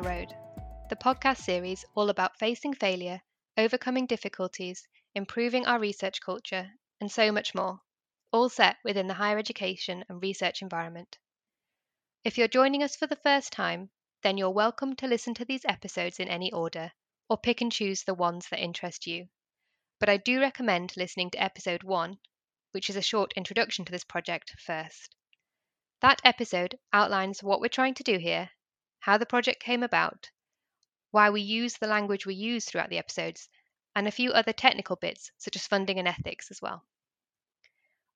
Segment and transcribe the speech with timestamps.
[0.00, 0.34] the Road,
[0.88, 3.20] the podcast series all about facing failure,
[3.58, 6.70] overcoming difficulties, improving our research culture,
[7.02, 7.78] and so much more,
[8.32, 11.18] all set within the higher education and research environment.
[12.24, 13.90] If you're joining us for the first time,
[14.22, 16.92] then you're welcome to listen to these episodes in any order,
[17.28, 19.28] or pick and choose the ones that interest you.
[19.98, 22.16] But I do recommend listening to episode one,
[22.70, 25.14] which is a short introduction to this project, first.
[26.00, 28.48] That episode outlines what we're trying to do here,
[29.00, 30.30] how the project came about,
[31.10, 33.48] why we use the language we use throughout the episodes,
[33.96, 36.84] and a few other technical bits such as funding and ethics as well.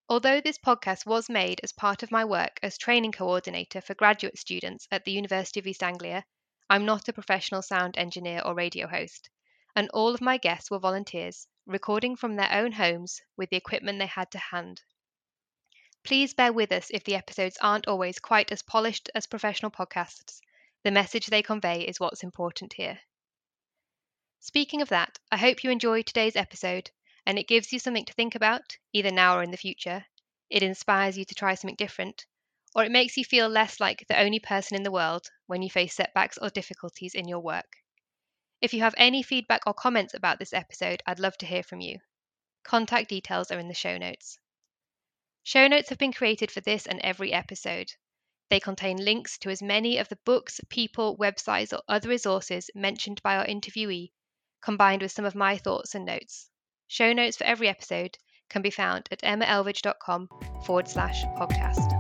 [0.09, 4.39] Although this podcast was made as part of my work as training coordinator for graduate
[4.39, 6.25] students at the University of East Anglia,
[6.69, 9.31] I'm not a professional sound engineer or radio host,
[9.75, 13.99] and all of my guests were volunteers, recording from their own homes with the equipment
[13.99, 14.83] they had to hand.
[16.05, 20.43] Please bear with us if the episodes aren't always quite as polished as professional podcasts.
[20.85, 23.01] The message they convey is what's important here.
[24.41, 26.91] Speaking of that, I hope you enjoyed today's episode
[27.25, 30.05] and it gives you something to think about, either now or in the future.
[30.51, 32.27] It inspires you to try something different,
[32.75, 35.71] or it makes you feel less like the only person in the world when you
[35.71, 37.79] face setbacks or difficulties in your work.
[38.61, 41.81] If you have any feedback or comments about this episode, I'd love to hear from
[41.81, 42.01] you.
[42.63, 44.39] Contact details are in the show notes.
[45.45, 47.91] Show notes have been created for this and every episode.
[48.55, 53.21] They contain links to as many of the books, people, websites, or other resources mentioned
[53.21, 54.13] by our interviewee,
[54.63, 56.51] combined with some of my thoughts and notes.
[56.87, 58.17] Show notes for every episode
[58.49, 60.29] can be found at emmaelvidge.com
[60.65, 61.91] forward slash podcast.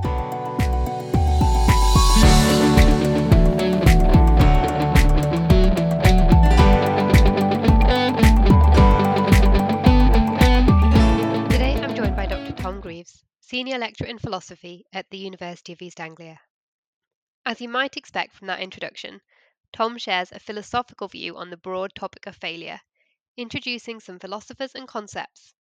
[11.51, 12.53] Today I'm joined by Dr.
[12.53, 16.41] Tom Greaves, Senior Lecturer in Philosophy at the University of East Anglia.
[17.45, 19.21] As you might expect from that introduction,
[19.71, 22.81] Tom shares a philosophical view on the broad topic of failure,
[23.37, 25.53] introducing some philosophers and concepts.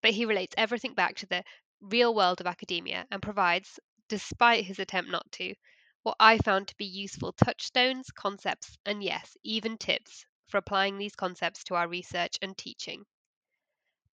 [0.00, 1.42] But he relates everything back to the
[1.80, 5.56] real world of academia and provides, despite his attempt not to,
[6.04, 11.16] what I found to be useful touchstones, concepts, and yes, even tips for applying these
[11.16, 13.04] concepts to our research and teaching.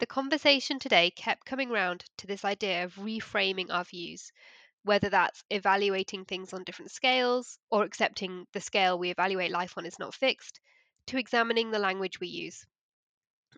[0.03, 4.33] The conversation today kept coming round to this idea of reframing our views,
[4.83, 9.87] whether that's evaluating things on different scales or accepting the scale we evaluate life on
[9.87, 10.59] is not fixed,
[11.07, 12.67] to examining the language we use.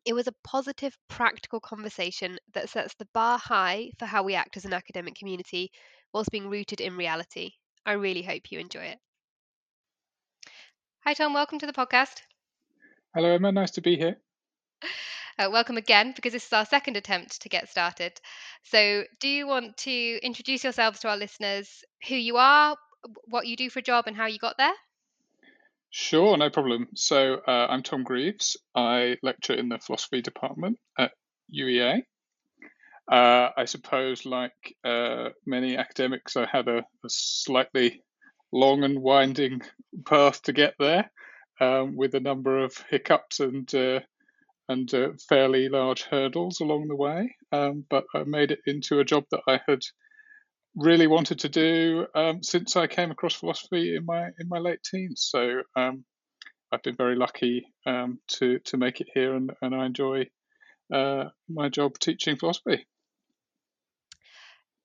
[0.04, 4.58] It was a positive, practical conversation that sets the bar high for how we act
[4.58, 5.72] as an academic community
[6.12, 7.52] whilst being rooted in reality.
[7.86, 8.98] I really hope you enjoy it.
[11.04, 11.32] Hi, Tom.
[11.32, 12.20] Welcome to the podcast.
[13.14, 13.50] Hello, Emma.
[13.50, 14.18] Nice to be here.
[15.36, 18.12] Uh, welcome again, because this is our second attempt to get started.
[18.62, 22.76] So, do you want to introduce yourselves to our listeners, who you are,
[23.26, 24.72] what you do for a job, and how you got there?
[25.90, 26.86] Sure, no problem.
[26.94, 28.56] So, uh, I'm Tom Greaves.
[28.76, 31.10] I lecture in the philosophy department at
[31.52, 32.02] UEA.
[33.10, 38.04] Uh, I suppose, like uh, many academics, I had a, a, slightly
[38.52, 39.62] long and winding
[40.06, 41.10] path to get there,
[41.60, 43.98] um, with a number of hiccups and uh,
[44.68, 47.36] and uh, fairly large hurdles along the way.
[47.52, 49.80] Um, but I made it into a job that I had
[50.76, 54.82] really wanted to do um, since I came across philosophy in my in my late
[54.82, 55.26] teens.
[55.30, 56.04] So um,
[56.72, 60.28] I've been very lucky um, to to make it here, and, and I enjoy
[60.92, 62.86] uh, my job teaching philosophy.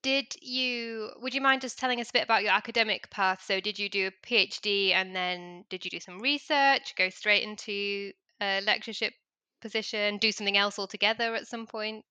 [0.01, 1.09] Did you?
[1.21, 3.43] Would you mind just telling us a bit about your academic path?
[3.45, 6.95] So, did you do a PhD, and then did you do some research?
[6.95, 9.13] Go straight into a lectureship
[9.59, 12.05] position, do something else altogether at some point?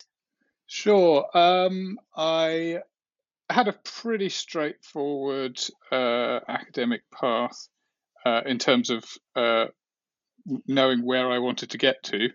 [0.66, 1.26] Sure.
[1.36, 2.80] Um, I
[3.50, 5.58] had a pretty straightforward
[5.90, 7.68] uh, academic path
[8.24, 9.04] uh, in terms of
[9.34, 9.66] uh,
[10.66, 12.28] knowing where I wanted to get to.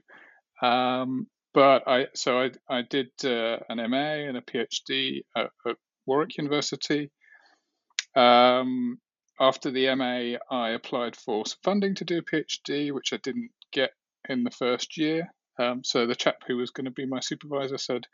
[0.65, 5.75] Um, but I so I I did uh, an MA and a PhD at, at
[6.06, 7.12] Warwick University.
[8.16, 9.00] Um,
[9.39, 13.51] after the MA, I applied for some funding to do a PhD, which I didn't
[13.71, 13.92] get
[14.30, 15.34] in the first year.
[15.60, 18.06] Um, so the chap who was going to be my supervisor said,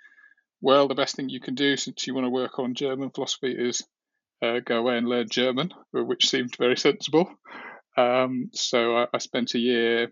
[0.62, 3.56] "Well, the best thing you can do since you want to work on German philosophy
[3.58, 3.84] is
[4.42, 7.32] uh, go away and learn German," which seemed very sensible.
[7.98, 10.10] Um, so I, I, spent a year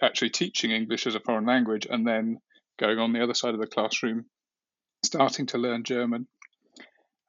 [0.00, 2.38] actually teaching English as a foreign language, and then
[2.78, 4.26] going on the other side of the classroom,
[5.04, 6.26] starting to learn German.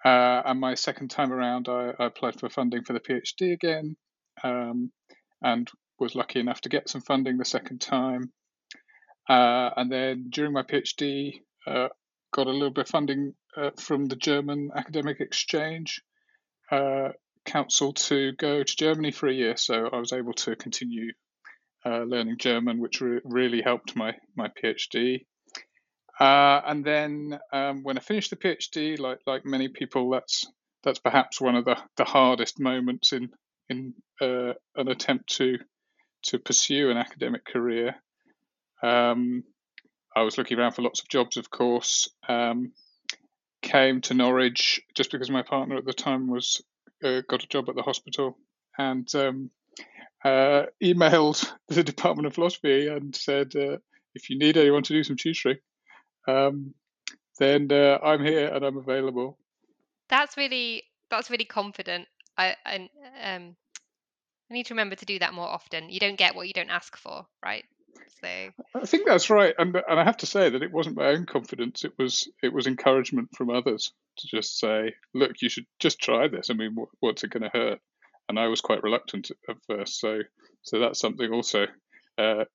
[0.03, 3.95] Uh, and my second time around, I, I, applied for funding for the PhD again,
[4.44, 4.91] um,
[5.41, 5.69] and
[6.03, 8.31] was lucky enough to get some funding the second time.
[9.27, 11.88] Uh, and then during my PhD, uh,
[12.33, 16.01] got a little bit of funding uh, from the German Academic Exchange,
[16.71, 17.09] uh,
[17.45, 21.13] council to go to Germany for a year, so I was able to continue
[21.85, 25.25] uh, learning German, which re- really helped my my PhD.
[26.19, 30.45] Uh, and then um, when I finished the PhD, like like many people, that's
[30.83, 33.29] that's perhaps one of the, the hardest moments in
[33.69, 35.57] in an attempt to
[36.23, 37.95] to pursue an academic career.
[38.81, 39.43] Um,
[40.15, 42.09] I was looking around for lots of jobs, of course.
[42.27, 42.73] Um,
[43.61, 46.61] came to Norwich just because my partner at the time was
[47.03, 48.37] uh, got a job at the hospital,
[48.77, 49.49] and um,
[50.23, 53.77] uh, emailed the Department of Philosophy and said, uh,
[54.15, 55.57] if you need anyone to do some tutoring,
[56.27, 56.73] um,
[57.39, 59.37] then uh, I'm here and I'm available.
[60.09, 62.07] That's really that's really confident.
[62.37, 62.89] I and
[63.23, 63.55] um,
[64.53, 65.89] I need to remember to do that more often.
[65.89, 67.65] You don't get what you don't ask for, right?
[68.21, 68.27] So
[68.75, 71.25] I think that's right, and and I have to say that it wasn't my own
[71.25, 76.00] confidence; it was it was encouragement from others to just say, "Look, you should just
[76.00, 76.51] try this.
[76.51, 77.79] I mean, what's it going to hurt?"
[78.29, 80.19] And I was quite reluctant at first, so
[80.61, 81.65] so that's something also
[82.19, 82.45] uh,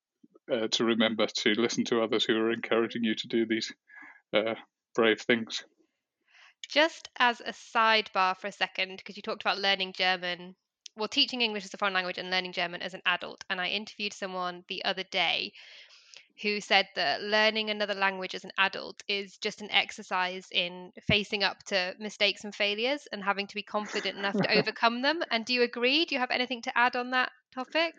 [0.52, 3.74] uh, to remember to listen to others who are encouraging you to do these
[4.32, 4.54] uh,
[4.94, 5.64] brave things.
[6.68, 10.54] Just as a sidebar for a second, because you talked about learning German
[10.98, 13.44] well, teaching English as a foreign language and learning German as an adult.
[13.48, 15.52] And I interviewed someone the other day
[16.42, 21.42] who said that learning another language as an adult is just an exercise in facing
[21.42, 25.20] up to mistakes and failures and having to be confident enough to overcome them.
[25.30, 26.04] And do you agree?
[26.04, 27.94] Do you have anything to add on that topic?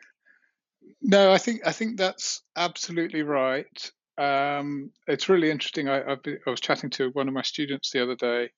[1.02, 3.92] No, I think I think that's absolutely right.
[4.18, 5.90] Um, it's really interesting.
[5.90, 8.50] I, been, I was chatting to one of my students the other day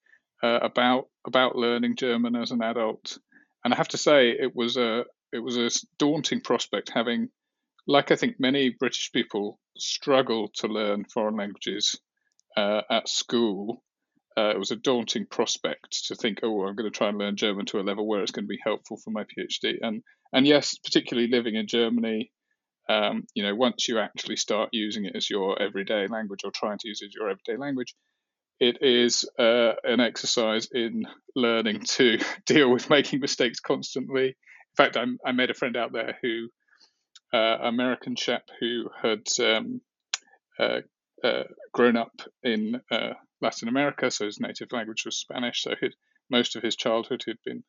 [0.44, 3.18] uh, about about learning German as an adult,
[3.64, 7.30] and I have to say it was a it was a daunting prospect having,
[7.88, 12.00] like I think many British people struggle to learn foreign languages
[12.58, 13.84] uh, at school.
[14.38, 17.36] Uh, it was a daunting prospect to think, oh, I'm going to try and learn
[17.36, 19.76] German to a level where it's going to be helpful for my PhD.
[19.82, 20.04] And
[20.34, 22.32] and yes, particularly living in Germany,
[22.90, 26.78] um, you know, once you actually start using it as your everyday language or trying
[26.80, 27.94] to use it as your everyday language,
[28.62, 31.04] it is uh, an exercise in
[31.36, 34.28] learning to deal with making mistakes constantly.
[34.28, 36.48] In fact, I, I met a friend out there who,
[37.34, 39.82] uh, American chap who had um,
[40.60, 40.82] uh,
[41.24, 41.44] uh
[41.74, 45.64] grown up in uh, Latin America, so his native language was Spanish.
[45.64, 45.74] So
[46.30, 47.64] most of his childhood he'd been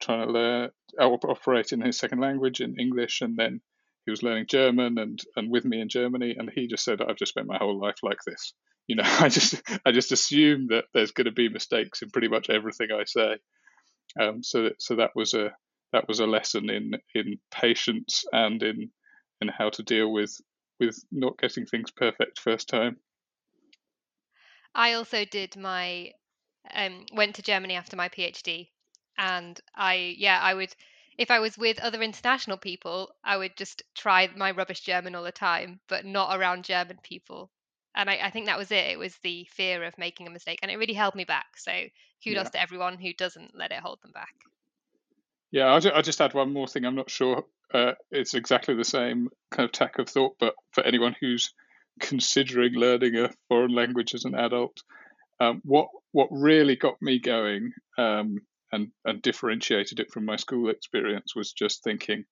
[0.00, 3.60] trying to learn operate in his second language in English, and then
[4.04, 7.16] he was learning German and and with me in Germany, and he just said, "I've
[7.16, 8.54] just spent my whole life like this."
[8.86, 12.28] you know, I just I just assume that there's going to be mistakes in pretty
[12.28, 13.36] much everything I say.
[14.20, 15.52] Um, so that, so that was a
[15.92, 18.90] that was a lesson in in patience and in
[19.40, 20.38] in how to deal with
[20.80, 22.98] with not getting things perfect first time.
[24.74, 26.10] I also did my
[26.74, 28.68] um, went to Germany after my PhD,
[29.16, 30.74] and I yeah I would
[31.16, 35.24] if I was with other international people I would just try my rubbish German all
[35.24, 37.50] the time, but not around German people
[37.94, 38.86] and I, I, think that was it.
[38.86, 41.56] It was the fear of making a mistake, and it really held me back.
[41.56, 41.70] So
[42.22, 42.50] kudos yeah.
[42.50, 44.34] to everyone who doesn't let it hold them back.
[45.50, 46.84] Yeah, I'll, I'll just add one more thing.
[46.84, 50.82] I'm not sure uh, it's exactly the same kind of tack of thought, but for
[50.82, 51.52] anyone who's
[52.00, 54.82] considering learning a foreign language as an adult,
[55.40, 58.38] um, what what really got me going um,
[58.74, 62.24] and and differentiated it from my school experience was just thinking,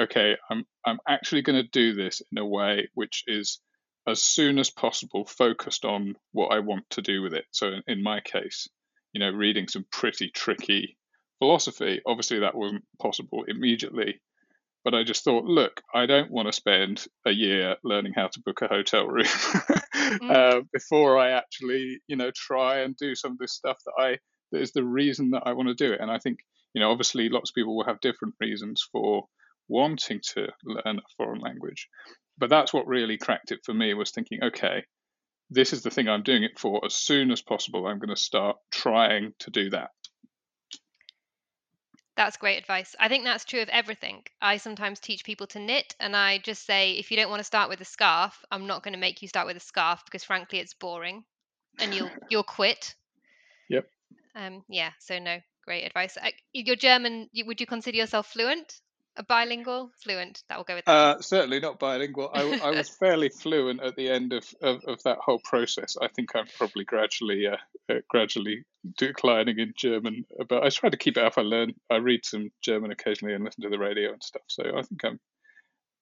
[0.00, 3.60] okay, I'm I'm actually going to do this in a way which is
[4.06, 7.44] as soon as possible focused on what I want to do with it.
[7.50, 8.68] So in, in my case,
[9.12, 10.96] you know, reading some pretty tricky
[11.38, 14.20] philosophy, obviously that wasn't possible immediately.
[14.84, 18.42] But I just thought, look, I don't want to spend a year learning how to
[18.44, 20.30] book a hotel room mm.
[20.30, 24.18] uh, before I actually, you know, try and do some of this stuff that I
[24.52, 26.00] that is the reason that I want to do it.
[26.00, 26.38] And I think,
[26.74, 29.26] you know, obviously lots of people will have different reasons for
[29.68, 31.88] wanting to learn a foreign language
[32.38, 34.84] but that's what really cracked it for me was thinking, okay,
[35.50, 36.84] this is the thing I'm doing it for.
[36.84, 39.90] As soon as possible, I'm going to start trying to do that.
[42.16, 42.96] That's great advice.
[42.98, 44.22] I think that's true of everything.
[44.40, 47.44] I sometimes teach people to knit, and I just say, if you don't want to
[47.44, 50.24] start with a scarf, I'm not going to make you start with a scarf because,
[50.24, 51.24] frankly, it's boring,
[51.78, 52.94] and you'll you'll quit.
[53.68, 53.86] Yep.
[54.36, 54.62] Um.
[54.68, 54.90] Yeah.
[55.00, 56.16] So no, great advice.
[56.16, 58.80] Uh, your German, would you consider yourself fluent?
[59.16, 62.88] a bilingual fluent that will go with that uh, certainly not bilingual I, I was
[63.00, 66.84] fairly fluent at the end of, of, of, that whole process i think i'm probably
[66.84, 67.56] gradually uh,
[67.92, 68.64] uh, gradually
[68.98, 72.50] declining in german but i try to keep it up i learn i read some
[72.62, 75.18] german occasionally and listen to the radio and stuff so i think i'm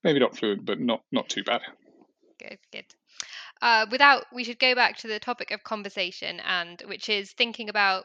[0.03, 1.61] maybe not fluent but not not too bad
[2.39, 2.87] good good
[3.63, 7.69] uh, without we should go back to the topic of conversation and which is thinking
[7.69, 8.05] about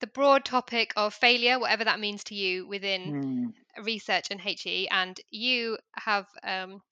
[0.00, 3.54] the broad topic of failure, whatever that means to you within Mm.
[3.82, 4.88] research and HE.
[4.88, 6.82] And you have, um,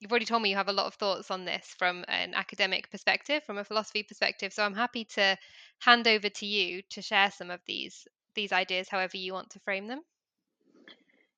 [0.00, 2.90] you've already told me you have a lot of thoughts on this from an academic
[2.90, 4.52] perspective, from a philosophy perspective.
[4.52, 5.36] So I'm happy to
[5.80, 9.60] hand over to you to share some of these these ideas, however you want to
[9.60, 10.02] frame them.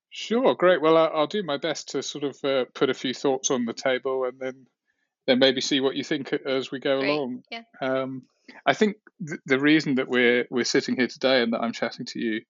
[0.09, 0.81] Sure, great.
[0.81, 3.65] Well, I- I'll do my best to sort of uh, put a few thoughts on
[3.65, 4.67] the table and then
[5.27, 7.43] then maybe see what you think as we go Great, along.
[7.51, 7.63] yeah.
[7.81, 8.27] Um,
[8.65, 12.05] I think th- the reason that we're we're sitting here today and that I'm chatting
[12.07, 12.41] to you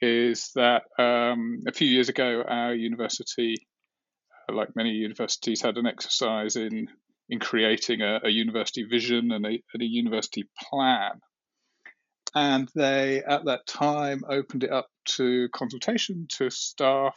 [0.00, 3.54] is that um, a few years ago our university,
[4.48, 6.88] uh, like many universities, had an exercise in
[7.28, 11.20] in creating a, a university vision and a, and a university plan.
[12.34, 17.16] And they, at that time, opened it up to consultation to staff.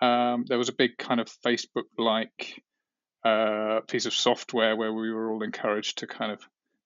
[0.00, 2.62] Um, there was a big kind of Facebook like
[3.24, 6.40] uh, piece of software where we were all encouraged to kind of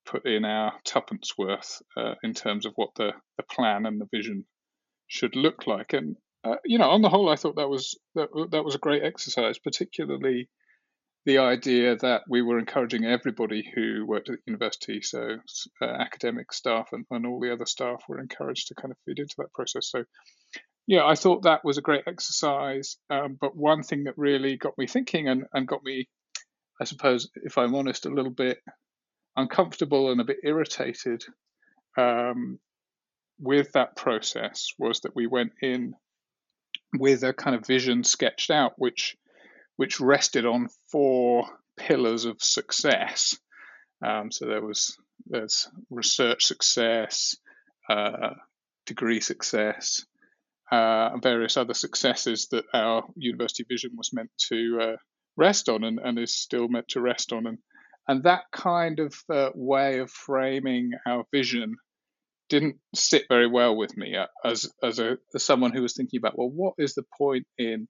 [0.06, 4.08] put in our tuppence worth uh, in terms of what the, the plan and the
[4.10, 4.44] vision
[5.08, 5.92] should look like.
[5.92, 8.78] And uh, you know, on the whole, I thought that was that, that was a
[8.78, 10.48] great exercise, particularly
[11.26, 15.38] the idea that we were encouraging everybody who worked at the university, so
[15.82, 19.18] uh, academic staff and, and all the other staff were encouraged to kind of feed
[19.18, 19.90] into that process.
[19.90, 20.04] So,
[20.86, 22.96] yeah, I thought that was a great exercise.
[23.10, 26.08] Um, but one thing that really got me thinking and, and got me,
[26.80, 28.58] I suppose, if I'm honest, a little bit
[29.36, 31.24] uncomfortable and a bit irritated
[31.96, 32.58] um,
[33.38, 35.94] with that process was that we went in
[36.98, 39.16] with a kind of vision sketched out, which
[39.76, 43.38] which rested on four pillars of success.
[44.02, 47.36] Um, so there was there's research success,
[47.90, 48.30] uh,
[48.86, 50.06] degree success,
[50.72, 54.96] uh, and various other successes that our university vision was meant to uh,
[55.36, 57.58] rest on, and, and is still meant to rest on, and
[58.08, 61.76] and that kind of uh, way of framing our vision
[62.48, 66.18] didn't sit very well with me uh, as as a as someone who was thinking
[66.18, 67.88] about well, what is the point in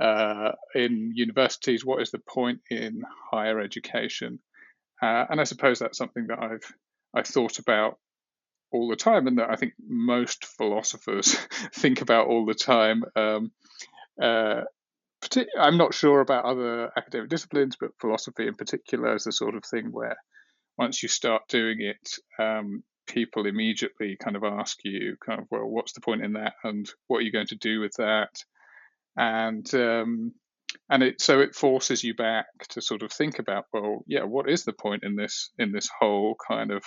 [0.00, 1.84] uh, in universities?
[1.84, 4.38] What is the point in higher education?
[5.00, 6.72] Uh, and I suppose that's something that I've
[7.14, 7.98] I thought about
[8.72, 11.34] all the time, and that I think most philosophers
[11.74, 13.04] think about all the time.
[13.14, 13.52] Um,
[14.20, 14.62] uh,
[15.58, 19.64] I'm not sure about other academic disciplines, but philosophy in particular is the sort of
[19.64, 20.16] thing where
[20.78, 25.66] once you start doing it, um, people immediately kind of ask you, kind of, well,
[25.66, 28.30] what's the point in that, and what are you going to do with that?
[29.16, 30.32] and um,
[30.88, 34.48] and it so it forces you back to sort of think about well yeah what
[34.48, 36.82] is the point in this in this whole kind of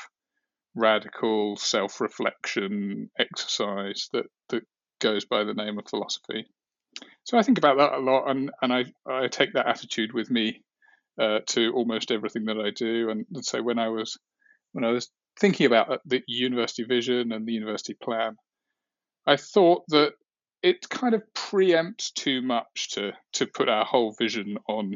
[0.75, 4.63] radical self-reflection exercise that that
[4.99, 6.45] goes by the name of philosophy
[7.23, 10.29] so i think about that a lot and and i i take that attitude with
[10.29, 10.61] me
[11.19, 14.17] uh, to almost everything that i do and so when i was
[14.73, 15.09] when i was
[15.39, 18.35] thinking about the university vision and the university plan
[19.25, 20.13] i thought that
[20.65, 24.95] it kind of preempts too much to to put our whole vision on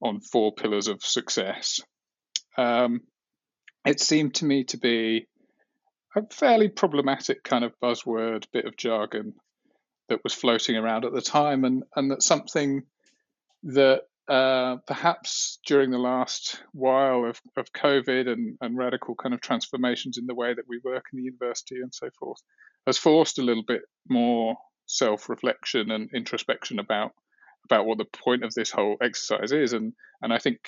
[0.00, 1.80] on four pillars of success.
[2.56, 3.00] Um,
[3.84, 5.26] it seemed to me to be
[6.16, 9.34] a fairly problematic kind of buzzword bit of jargon
[10.10, 12.82] that was floating around at the time, and and that something
[13.62, 19.40] that uh, perhaps during the last while of, of COVID and, and radical kind of
[19.40, 22.38] transformations in the way that we work in the university and so forth
[22.86, 24.54] has forced a little bit more
[24.86, 27.10] self-reflection and introspection about
[27.64, 29.72] about what the point of this whole exercise is.
[29.72, 30.58] And and I think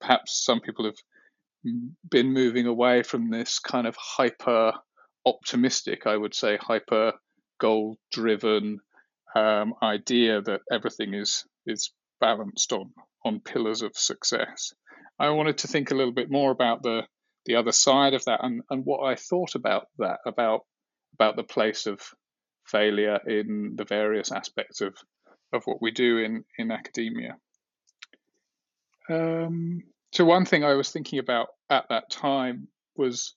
[0.00, 0.98] perhaps some people have
[2.08, 4.72] been moving away from this kind of hyper
[5.24, 7.14] optimistic I would say hyper
[7.58, 8.80] goal driven
[9.36, 12.92] um, idea that everything is is balanced on
[13.24, 14.72] on pillars of success
[15.18, 17.02] I wanted to think a little bit more about the
[17.44, 20.62] the other side of that and, and what I thought about that about
[21.14, 22.00] about the place of
[22.66, 24.94] failure in the various aspects of,
[25.52, 27.36] of what we do in, in academia.
[29.08, 33.34] Um, so, one thing I was thinking about at that time was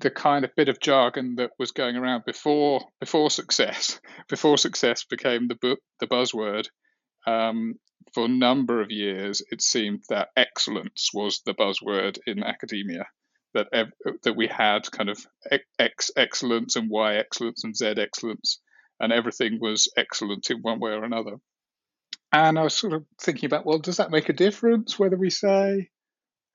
[0.00, 5.04] the kind of bit of jargon that was going around before before success before success
[5.04, 6.68] became the bu- the buzzword
[7.26, 7.74] um,
[8.14, 13.06] for a number of years it seemed that excellence was the buzzword in academia
[13.54, 15.26] that ev- that we had kind of
[15.78, 18.60] X excellence and Y excellence and Z excellence,
[19.00, 21.36] and everything was excellent in one way or another.
[22.32, 25.30] And I was sort of thinking about, well, does that make a difference whether we
[25.30, 25.88] say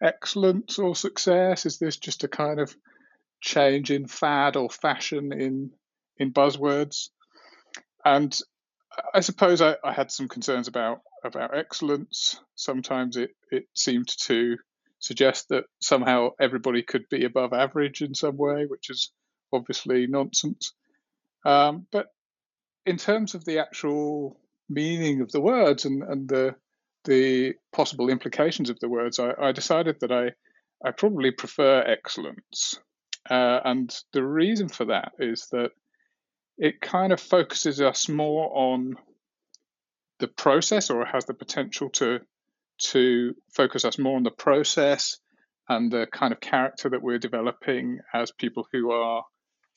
[0.01, 1.65] excellence or success?
[1.65, 2.75] Is this just a kind of
[3.43, 5.71] change in fad or fashion in
[6.17, 7.09] in buzzwords?
[8.05, 8.37] And
[9.13, 12.39] I suppose I, I had some concerns about about excellence.
[12.55, 14.57] Sometimes it, it seemed to
[14.99, 19.11] suggest that somehow everybody could be above average in some way, which is
[19.51, 20.73] obviously nonsense.
[21.45, 22.07] Um, but
[22.85, 26.55] in terms of the actual meaning of the words and, and the
[27.05, 30.31] the possible implications of the words, I, I decided that I
[30.85, 32.79] I probably prefer excellence,
[33.29, 35.71] uh, and the reason for that is that
[36.57, 38.95] it kind of focuses us more on
[40.19, 42.19] the process, or has the potential to
[42.79, 45.17] to focus us more on the process
[45.69, 49.23] and the kind of character that we're developing as people who are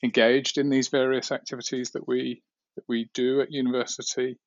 [0.03, 2.41] engaged in these various activities that we
[2.75, 4.37] that we do at university.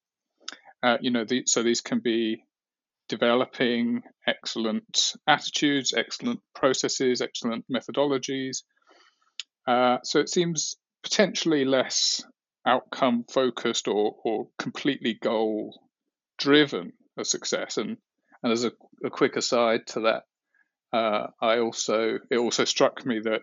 [0.83, 2.45] Uh, you know, the, so these can be
[3.09, 8.62] developing excellent attitudes, excellent processes, excellent methodologies.
[9.70, 12.24] Uh, so it seems potentially less
[12.66, 15.80] outcome focused or, or completely goal
[16.38, 17.76] driven a success.
[17.76, 17.96] And,
[18.42, 18.72] and as a,
[19.04, 20.22] a quick aside to that,
[20.92, 23.42] uh, I also it also struck me that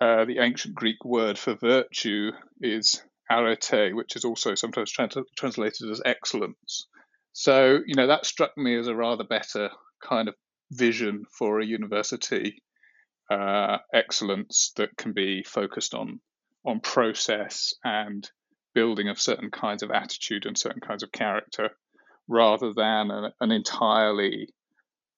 [0.00, 6.02] uh, the ancient Greek word for virtue is arete, which is also sometimes translated as
[6.04, 6.88] excellence.
[7.32, 9.70] So, you know, that struck me as a rather better
[10.02, 10.34] kind of
[10.72, 12.63] vision for a university
[13.30, 16.20] uh, excellence that can be focused on
[16.64, 18.30] on process and
[18.74, 21.70] building of certain kinds of attitude and certain kinds of character,
[22.26, 24.48] rather than a, an entirely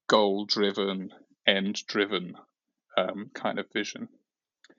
[0.09, 1.11] goal-driven,
[1.47, 2.35] end-driven
[2.99, 4.09] um, kind of vision.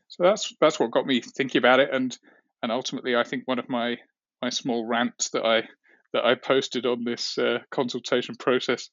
[0.09, 2.17] So that's that's what got me thinking about it, and
[2.61, 3.97] and ultimately, I think one of my
[4.41, 5.63] my small rants that I
[6.13, 8.89] that I posted on this uh, consultation process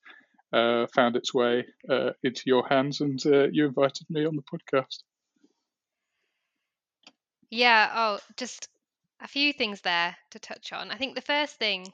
[0.55, 4.43] uh, found its way uh, into your hands, and uh, you invited me on the
[4.43, 5.03] podcast.
[7.51, 7.91] Yeah.
[7.95, 8.69] Oh, just
[9.21, 10.91] a few things there to touch on.
[10.91, 11.87] I think the first thing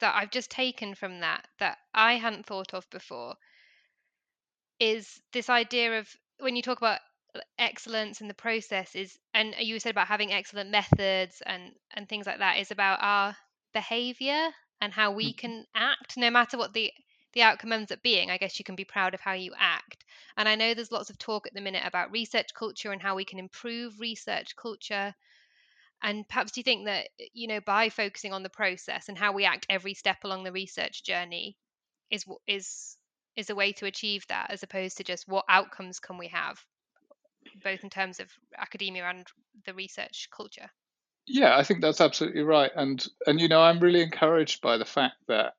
[0.00, 3.36] that I've just taken from that that I hadn't thought of before
[4.80, 6.08] is this idea of
[6.40, 6.98] when you talk about
[7.58, 12.26] excellence in the process is and you said about having excellent methods and and things
[12.26, 13.36] like that is about our
[13.72, 14.48] behavior
[14.80, 15.38] and how we mm-hmm.
[15.38, 16.92] can act no matter what the
[17.32, 20.04] the outcome ends up being i guess you can be proud of how you act.
[20.36, 23.14] And i know there's lots of talk at the minute about research culture and how
[23.14, 25.14] we can improve research culture.
[26.02, 29.18] And perhaps do you think that eh, you know by focusing on the process and
[29.18, 31.56] how we act every step along the research journey
[32.10, 32.96] is is
[33.36, 36.64] is a way to achieve that as opposed to just what outcomes can we have
[37.62, 39.26] both in terms of academia and
[39.64, 40.70] the research culture.
[41.26, 44.84] Yeah, I think that's absolutely right, and and you know I'm really encouraged by the
[44.84, 45.54] fact that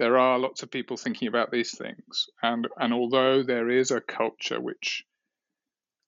[0.00, 4.00] there are lots of people thinking about these things, and and although there is a
[4.00, 5.04] culture which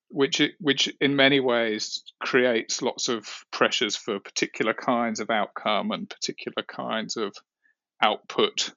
[0.09, 6.09] which which in many ways creates lots of pressures for particular kinds of outcome and
[6.09, 7.35] particular kinds of
[8.03, 8.73] output.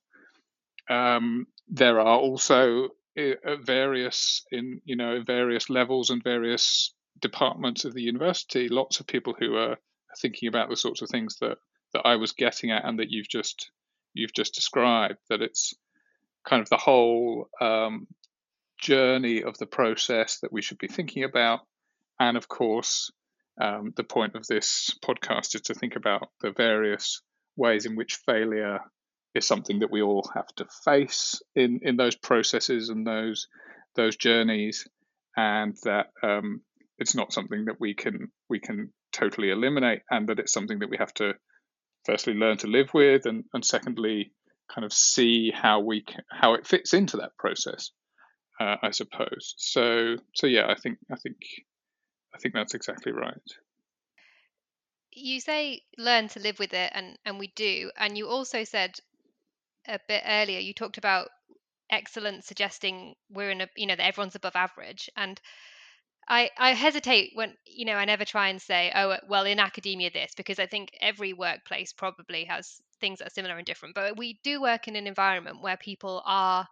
[0.89, 7.93] Um, there are also at various in you know various levels and various departments of
[7.93, 9.77] the university, lots of people who are
[10.21, 11.57] thinking about the sorts of things that
[11.93, 13.71] that I was getting at and that you've just
[14.15, 15.19] you've just described.
[15.29, 15.75] That it's
[16.47, 18.07] kind of the whole um,
[18.79, 21.59] journey of the process that we should be thinking about,
[22.19, 23.11] and of course,
[23.61, 27.21] um, the point of this podcast is to think about the various
[27.55, 28.79] ways in which failure
[29.33, 33.47] is something that we all have to face in in those processes and those
[33.95, 34.87] those journeys,
[35.37, 36.61] and that um,
[36.97, 40.89] it's not something that we can we can totally eliminate, and that it's something that
[40.89, 41.33] we have to
[42.05, 44.31] firstly learn to live with, and and secondly
[44.73, 47.91] kind of see how we how it fits into that process.
[48.59, 49.53] Uh, I suppose.
[49.57, 51.37] So so yeah, I think I think
[52.33, 53.41] I think that's exactly right
[55.17, 58.99] you say learn to live with it and and we do and you also said
[59.87, 61.29] a bit earlier, you talked about
[61.89, 65.39] excellence suggesting we're in a you know that everyone's above average and
[66.27, 69.59] I, I hesitate when you know I never try and say oh uh, well in
[69.59, 73.95] academia this because I think every workplace probably has things that are similar and different
[73.95, 76.67] but we do work in an environment where people are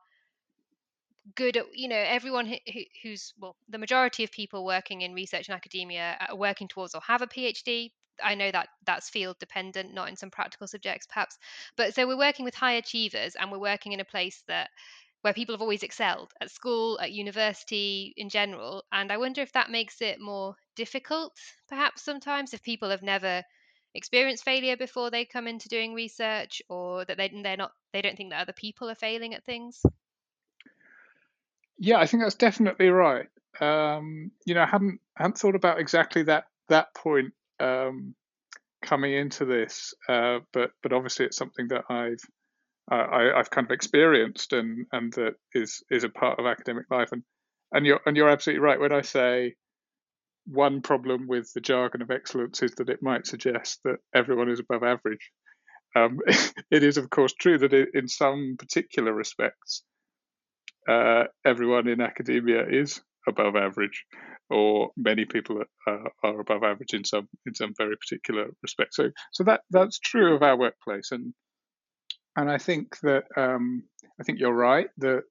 [1.36, 2.56] good at you know everyone who,
[3.04, 7.02] who's well the majority of people working in research and academia are working towards or
[7.02, 7.92] have a phd
[8.24, 11.38] I know that that's field dependent, not in some practical subjects perhaps.
[11.76, 14.70] But so we're working with high achievers and we're working in a place that
[15.24, 18.84] where people have always excelled at school, at university in general.
[18.92, 21.34] And I wonder if that makes it more difficult,
[21.70, 23.42] perhaps sometimes, if people have never
[23.96, 28.18] experienced failure before they come into doing research or that they, they're not they don't
[28.18, 29.82] think that other people are failing at things.
[31.78, 33.28] Yeah, I think that's definitely right.
[33.62, 38.14] Um, you know, I hadn't hadn't thought about exactly that that point um,
[38.82, 42.20] coming into this, uh, but but obviously it's something that I've
[42.90, 47.10] I, have kind of experienced and and that is is a part of academic life
[47.12, 47.24] and
[47.72, 49.56] and you're and you're absolutely right when I say
[50.46, 54.60] one problem with the jargon of excellence is that it might suggest that everyone is
[54.60, 55.32] above average.
[55.96, 56.20] Um,
[56.72, 59.84] it is, of course, true that in some particular respects,
[60.88, 64.04] uh, everyone in academia is above average,
[64.50, 68.98] or many people are, are, above average in some in some very particular respects.
[68.98, 71.34] So, so that that's true of our workplace, and
[72.36, 73.84] and I think that um,
[74.20, 75.24] I think you're right that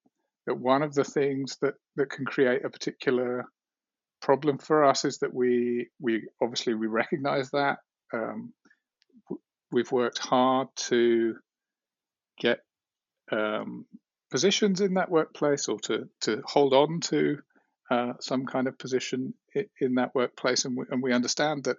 [0.47, 3.45] that one of the things that that can create a particular
[4.21, 7.79] problem for us is that we we obviously we recognize that
[8.13, 8.53] um,
[9.71, 11.37] we've worked hard to
[12.39, 12.61] get
[13.31, 13.87] um,
[14.31, 17.39] positions in that workplace or to to hold on to
[17.91, 19.35] uh, some kind of position
[19.81, 20.65] in that workplace.
[20.65, 21.77] And we, and we understand that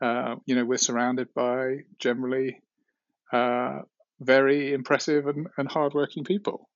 [0.00, 2.62] uh, you know we're surrounded by generally
[3.32, 3.80] uh,
[4.24, 6.68] very impressive and, and hardworking people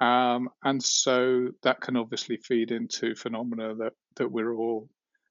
[0.00, 4.88] um, and so that can obviously feed into phenomena that, that we're all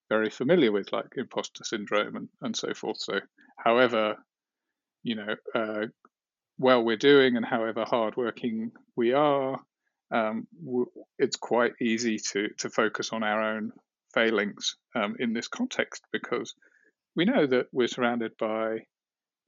[0.10, 2.98] very familiar with, like imposter syndrome and, and so forth.
[2.98, 3.20] So,
[3.58, 4.18] however,
[5.04, 5.88] you know, uh,
[6.58, 9.60] well we're doing and however hardworking we are,
[10.12, 10.48] um,
[11.18, 13.72] it's quite easy to, to focus on our own
[14.14, 16.56] failings um, in this context because
[17.16, 18.80] we know that we're surrounded by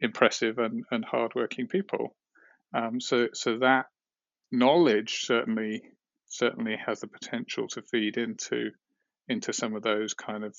[0.02, 2.16] impressive and, and hardworking people.
[2.74, 3.88] Um, so, so that
[4.52, 5.82] knowledge certainly
[6.28, 8.72] certainly has the potential to feed into
[9.28, 10.56] into some of those kind of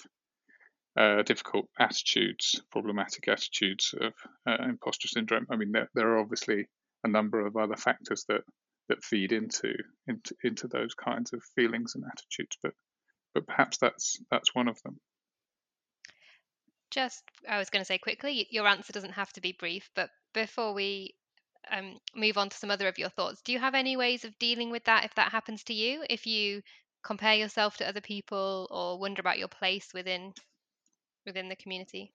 [0.97, 4.13] uh, difficult attitudes, problematic attitudes of
[4.47, 5.47] uh, imposter syndrome.
[5.51, 6.69] I mean, there, there are obviously
[7.05, 8.43] a number of other factors that
[8.89, 9.75] that feed into
[10.09, 12.73] into into those kinds of feelings and attitudes, but
[13.35, 14.99] but perhaps that's that's one of them.
[16.91, 20.11] Just, I was going to say quickly, your answer doesn't have to be brief, but
[20.35, 21.15] before we
[21.71, 23.43] um, move on to some other of your thoughts.
[23.43, 26.05] Do you have any ways of dealing with that if that happens to you?
[26.09, 26.63] If you
[27.03, 30.33] compare yourself to other people or wonder about your place within
[31.27, 32.13] within the community?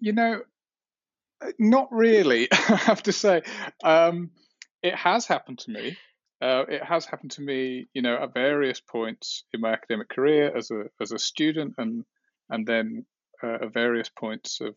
[0.00, 0.42] You know,
[1.40, 2.48] uh, not really.
[2.52, 3.42] I have to say,
[3.82, 4.30] um,
[4.82, 5.96] it has happened to me.
[6.42, 10.54] Uh, it has happened to me, you know, at various points in my academic career
[10.56, 12.04] as a as a student, and
[12.50, 13.06] and then
[13.42, 14.74] uh, at various points of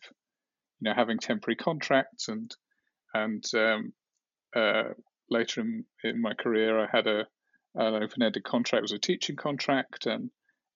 [0.80, 2.56] you know having temporary contracts and
[3.14, 3.94] and um,
[4.56, 4.90] uh,
[5.30, 7.28] later in, in my career I had a
[7.76, 8.84] an open-ended contract.
[8.84, 10.30] Was a teaching contract and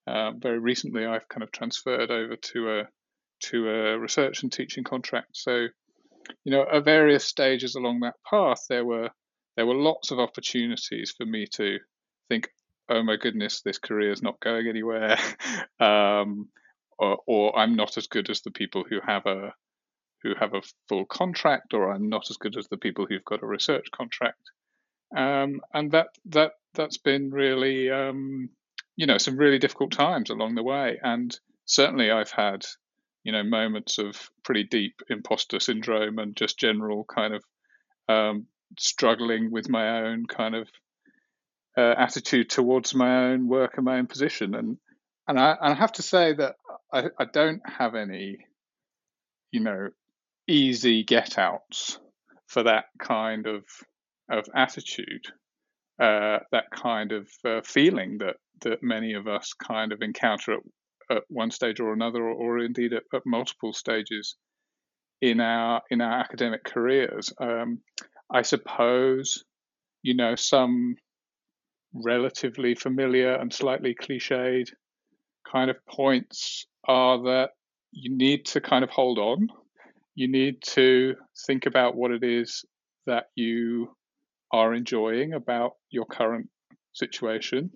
[0.07, 2.87] uh, very recently I've kind of transferred over to a
[3.45, 5.29] to a research and teaching contract.
[5.33, 5.67] So
[6.43, 9.09] you know at various stages along that path there were
[9.55, 11.79] there were lots of opportunities for me to
[12.29, 12.49] think
[12.89, 15.17] oh my goodness this career is not going anywhere
[15.79, 16.47] um,
[16.97, 19.53] or, or I'm not as good as the people who have a
[20.23, 23.41] who have a full contract, or I'm not as good as the people who've got
[23.41, 24.51] a research contract.
[25.15, 28.49] Um, and that that that's been really um,
[28.95, 30.99] you know some really difficult times along the way.
[31.01, 32.65] And certainly, I've had
[33.23, 37.43] you know moments of pretty deep imposter syndrome and just general kind of
[38.07, 38.45] um,
[38.79, 40.69] struggling with my own kind of
[41.77, 44.55] uh, attitude towards my own work and my own position.
[44.55, 44.77] And
[45.27, 46.55] and I, and I have to say that
[46.91, 48.37] I, I don't have any
[49.51, 49.89] you know
[50.47, 51.99] easy get outs
[52.47, 53.63] for that kind of
[54.29, 55.25] of attitude,
[56.01, 61.17] uh, that kind of uh, feeling that that many of us kind of encounter at,
[61.17, 64.35] at one stage or another, or, or indeed at, at, multiple stages
[65.21, 67.31] in our in our academic careers.
[67.39, 67.79] Um,
[68.33, 69.43] I suppose,
[70.01, 70.95] you know, some
[71.93, 74.69] relatively familiar and slightly cliched
[75.51, 77.49] kind of points are that
[77.91, 79.49] you need to kind of hold on.
[80.15, 81.15] You need to
[81.45, 82.63] think about what it is
[83.05, 83.95] that you
[84.51, 86.49] are enjoying about your current
[86.93, 87.71] situation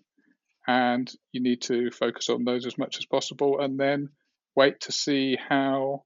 [0.67, 4.09] and you need to focus on those as much as possible and then
[4.55, 6.03] wait to see how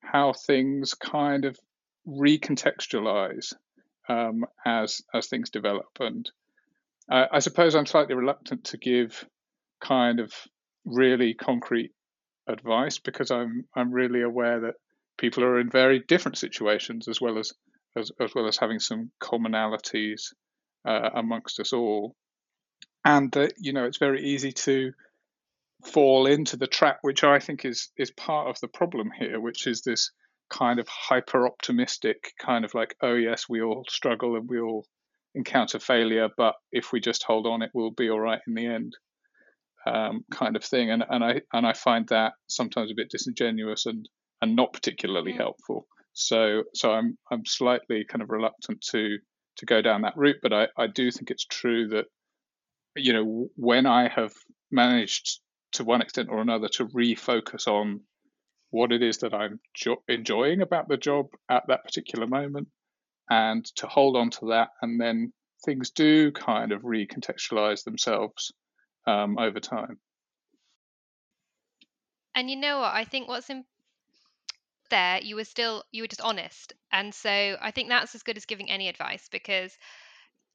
[0.00, 1.56] how things kind of
[2.06, 3.52] recontextualize
[4.08, 5.88] um, as as things develop.
[6.00, 6.30] And
[7.10, 9.24] uh, I suppose I'm slightly reluctant to give
[9.80, 10.32] kind of
[10.84, 11.92] really concrete
[12.48, 14.74] advice because I'm I'm really aware that
[15.18, 17.52] people are in very different situations as well as
[17.96, 20.32] as, as well as having some commonalities
[20.86, 22.14] uh, amongst us all.
[23.04, 24.92] And that you know it's very easy to
[25.84, 29.66] fall into the trap which i think is is part of the problem here which
[29.66, 30.10] is this
[30.50, 34.86] kind of hyper optimistic kind of like oh yes we all struggle and we all
[35.34, 38.66] encounter failure but if we just hold on it will be all right in the
[38.66, 38.94] end
[39.86, 43.86] um, kind of thing and and i and i find that sometimes a bit disingenuous
[43.86, 44.08] and
[44.40, 45.38] and not particularly mm.
[45.38, 45.86] helpful.
[46.12, 49.18] So so I'm I'm slightly kind of reluctant to
[49.58, 52.06] to go down that route, but I, I do think it's true that
[52.96, 54.32] you know when I have
[54.70, 55.40] managed
[55.72, 58.00] to one extent or another to refocus on
[58.70, 62.68] what it is that I'm jo- enjoying about the job at that particular moment
[63.30, 64.70] and to hold on to that.
[64.82, 65.32] And then
[65.64, 68.52] things do kind of recontextualize themselves
[69.06, 69.98] um, over time.
[72.34, 72.94] And you know what?
[72.94, 73.64] I think what's in
[74.90, 76.72] there, you were still, you were just honest.
[76.92, 79.76] And so I think that's as good as giving any advice because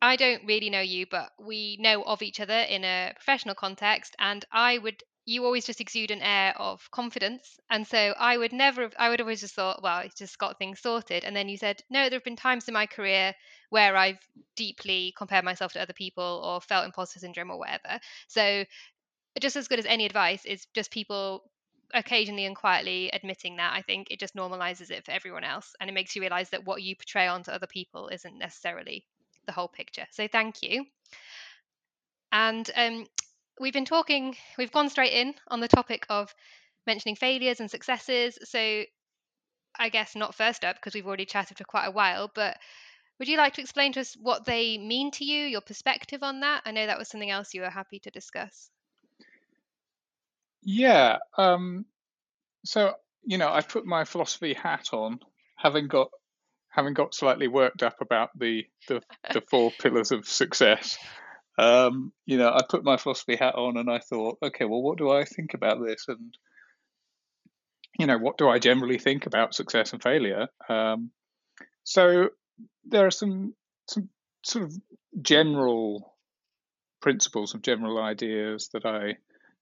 [0.01, 4.15] I don't really know you, but we know of each other in a professional context.
[4.19, 7.57] And I would you always just exude an air of confidence.
[7.69, 10.57] And so I would never have, I would always just thought, well, he's just got
[10.57, 11.23] things sorted.
[11.23, 13.33] And then you said, no, there have been times in my career
[13.69, 14.19] where I've
[14.55, 17.99] deeply compared myself to other people or felt imposter syndrome or whatever.
[18.27, 18.65] So
[19.39, 21.43] just as good as any advice is just people
[21.93, 23.73] occasionally and quietly admitting that.
[23.73, 25.73] I think it just normalizes it for everyone else.
[25.79, 29.05] And it makes you realize that what you portray onto other people isn't necessarily
[29.45, 30.05] the whole picture.
[30.11, 30.85] So thank you.
[32.31, 33.05] And um,
[33.59, 36.33] we've been talking, we've gone straight in on the topic of
[36.85, 38.37] mentioning failures and successes.
[38.43, 38.83] So
[39.77, 42.57] I guess not first up because we've already chatted for quite a while, but
[43.19, 46.41] would you like to explain to us what they mean to you, your perspective on
[46.41, 46.63] that?
[46.65, 48.69] I know that was something else you were happy to discuss.
[50.61, 51.17] Yeah.
[51.37, 51.85] Um,
[52.65, 52.93] so
[53.25, 55.19] you know, I put my philosophy hat on,
[55.55, 56.09] having got
[56.69, 60.97] having got slightly worked up about the the, the four pillars of success
[61.57, 64.97] um, you know, I put my philosophy hat on and I thought, okay, well, what
[64.97, 66.05] do I think about this?
[66.07, 66.35] And,
[67.99, 70.47] you know, what do I generally think about success and failure?
[70.67, 71.11] Um,
[71.83, 72.29] so
[72.85, 73.53] there are some
[73.87, 74.09] some
[74.43, 74.73] sort of
[75.21, 76.15] general
[77.01, 79.17] principles, some general ideas that I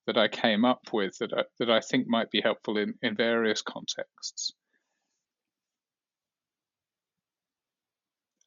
[0.08, 3.16] that I came up with that I, that I think might be helpful in, in
[3.16, 4.54] various contexts.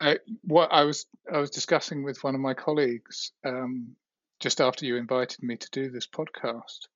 [0.05, 3.97] I, what I was I was discussing with one of my colleagues um,
[4.41, 6.89] just after you invited me to do this podcast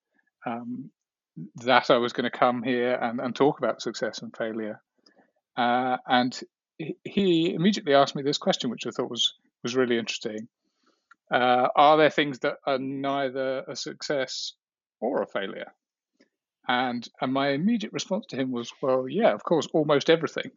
[0.45, 0.91] um,
[1.65, 4.83] that I was going to come here and, and talk about success and failure,
[5.57, 6.39] uh, and
[7.05, 10.49] he immediately asked me this question, which I thought was was really interesting.
[11.33, 14.53] Uh, are there things that are neither a success
[15.01, 15.73] or a failure?
[16.67, 20.51] And and my immediate response to him was, well, yeah, of course, almost everything.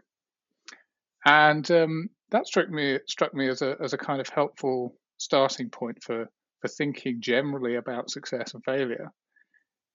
[1.26, 5.70] And um, that struck me struck me as a as a kind of helpful starting
[5.70, 6.30] point for
[6.62, 9.12] for thinking generally about success and failure.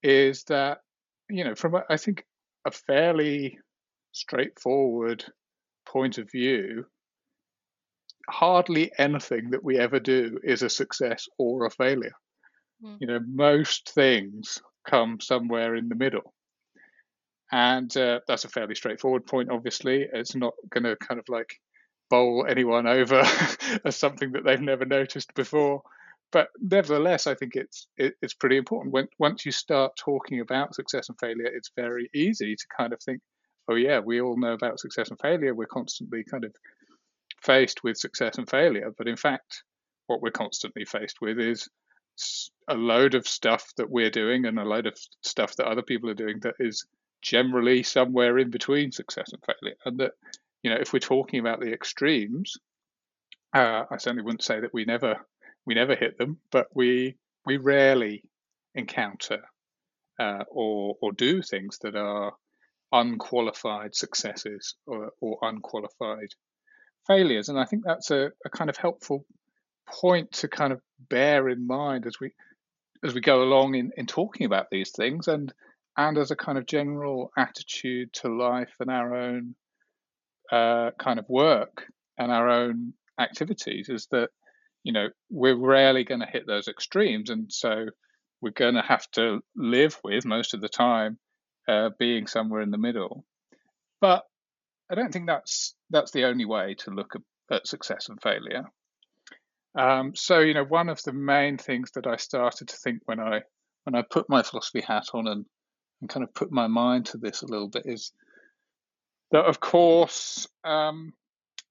[0.03, 0.79] Is that
[1.29, 2.25] you know from I think
[2.66, 3.59] a fairly
[4.12, 5.25] straightforward
[5.87, 6.87] point of view,
[8.29, 12.14] hardly anything that we ever do is a success or a failure.
[12.83, 12.96] Mm.
[13.01, 16.35] You know, most things come somewhere in the middle.
[17.53, 20.07] And uh, that's a fairly straightforward point, obviously.
[20.12, 21.61] It's not going to kind of like
[22.09, 23.23] bowl anyone over
[23.85, 25.83] as something that they've never noticed before.
[26.33, 28.92] But nevertheless, I think it's it, it's pretty important.
[28.92, 33.01] When once you start talking about success and failure, it's very easy to kind of
[33.01, 33.21] think,
[33.69, 35.55] oh yeah, we all know about success and failure.
[35.55, 36.55] We're constantly kind of
[37.42, 38.92] faced with success and failure.
[38.97, 39.62] But in fact,
[40.07, 41.69] what we're constantly faced with is
[42.69, 46.11] a load of stuff that we're doing and a load of stuff that other people
[46.11, 46.87] are doing that is
[47.23, 49.77] generally somewhere in between success and failure.
[49.85, 50.12] And that,
[50.62, 52.57] you know, if we're talking about the extremes,
[53.55, 55.16] uh, I certainly wouldn't say that we never
[55.64, 58.23] we never hit them, but we we rarely
[58.75, 59.40] encounter
[60.19, 62.33] uh, or or do things that are
[62.92, 66.29] unqualified successes or, or unqualified
[67.07, 67.49] failures.
[67.49, 69.25] And I think that's a, a kind of helpful
[69.87, 72.33] point to kind of bear in mind as we
[73.05, 75.53] as we go along in, in talking about these things and
[75.97, 79.55] and as a kind of general attitude to life and our own
[80.52, 81.87] uh, kind of work
[82.18, 84.30] and our own activities is that
[84.82, 87.30] you know we're rarely going to hit those extremes.
[87.30, 87.87] And so
[88.40, 91.18] we're going to have to live with most of the time
[91.68, 93.24] uh, being somewhere in the middle.
[94.00, 94.24] But
[94.88, 97.14] i don't think that's that's the only way to look
[97.50, 98.64] at, success and failure.
[99.76, 103.20] Um, so you know one of the main things that i started to think when
[103.20, 103.42] i
[103.85, 105.44] when i put my philosophy hat on and
[106.00, 108.12] and kind of put my mind to this a little bit is
[109.33, 111.12] that, of course, um,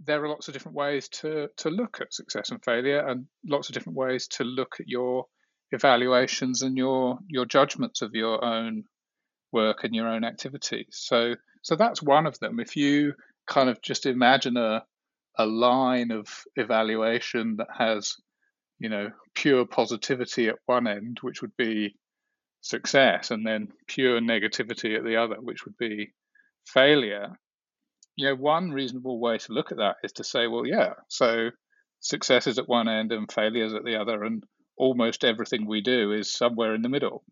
[0.06, 3.70] there are lots of different ways to to look at success and failure, and lots
[3.70, 5.26] of different ways to look at your
[5.72, 8.84] evaluations and your your judgments of your own
[9.52, 10.88] work and your own activities.
[10.92, 12.60] So so that's one of them.
[12.60, 13.14] If you
[13.48, 14.84] kind of just imagine a
[15.38, 18.16] a line of evaluation that has
[18.80, 21.96] you know pure positivity at one end, which would be
[22.62, 26.14] success and then pure negativity at the other, which would be
[26.66, 27.38] failure.
[28.16, 31.50] You know, one reasonable way to look at that is to say, well, yeah, so
[32.00, 34.44] success is at one end and failure is at the other, and
[34.78, 37.24] almost everything we do is somewhere in the middle.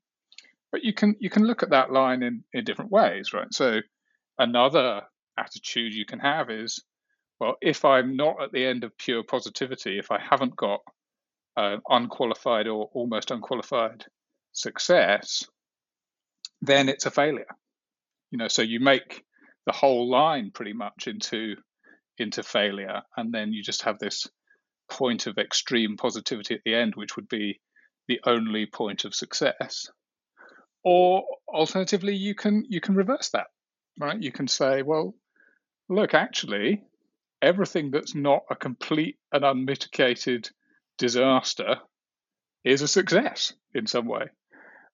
[0.71, 3.53] But you can you can look at that line in, in different ways, right?
[3.53, 3.79] So
[4.39, 5.03] another
[5.37, 6.83] attitude you can have is,
[7.39, 10.81] well, if I'm not at the end of pure positivity, if I haven't got
[11.55, 14.05] uh, unqualified or almost unqualified
[14.51, 15.45] success,
[16.61, 17.45] then it's a failure.
[18.31, 19.23] You know, so you make
[19.65, 21.55] the whole line pretty much into
[22.17, 24.27] into failure, and then you just have this
[24.89, 27.59] point of extreme positivity at the end, which would be
[28.07, 29.89] the only point of success.
[30.83, 33.47] Or alternatively, you can you can reverse that,
[33.99, 34.21] right?
[34.21, 35.15] You can say, well,
[35.89, 36.83] look, actually,
[37.41, 40.49] everything that's not a complete and unmitigated
[40.97, 41.77] disaster
[42.63, 44.25] is a success in some way.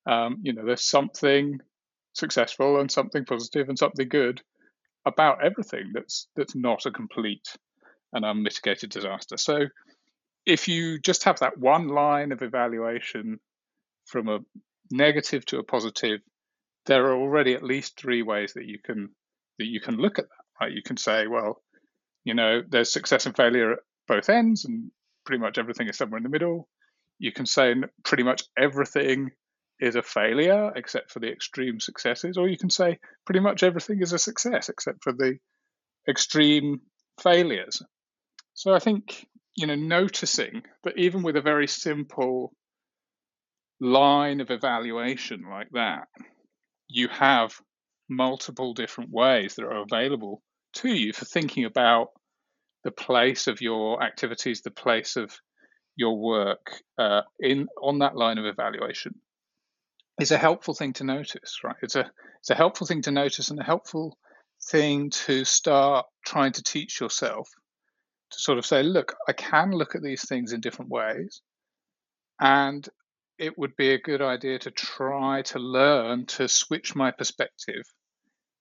[0.06, 1.60] Um, you know, there's something
[2.14, 4.42] successful and something positive and something good
[5.06, 7.56] about everything that's that's not a complete
[8.14, 9.38] and unmitigated disaster.
[9.38, 9.68] So
[10.46, 13.40] if you just have that one line of evaluation
[14.06, 14.40] from a
[14.92, 16.22] negative to a positive,
[16.86, 19.10] there are already at least three ways that you can
[19.60, 20.66] that you can look at that.
[20.66, 20.74] Right?
[20.74, 21.62] You can say, well,
[22.24, 24.92] you know, there's success and failure at both ends, and
[25.26, 26.68] pretty much everything is somewhere in the middle.
[27.20, 29.32] You can say pretty much everything
[29.80, 34.02] is a failure except for the extreme successes, or you can say pretty much everything
[34.02, 35.38] is a success except for the
[36.08, 36.82] extreme
[37.22, 37.82] failures.
[38.54, 42.54] So I think you know noticing that even with a very simple
[43.80, 46.08] line of evaluation like that,
[46.88, 47.54] you have
[48.10, 50.42] multiple different ways that are available
[50.74, 52.10] to you for thinking about
[52.84, 55.38] the place of your activities, the place of
[55.96, 59.14] your work uh, in on that line of evaluation
[60.20, 61.76] is a helpful thing to notice, right?
[61.82, 64.18] It's a it's a helpful thing to notice and a helpful
[64.70, 67.50] thing to start trying to teach yourself
[68.32, 71.42] to sort of say, look, I can look at these things in different ways,
[72.40, 72.88] and
[73.38, 77.84] it would be a good idea to try to learn to switch my perspective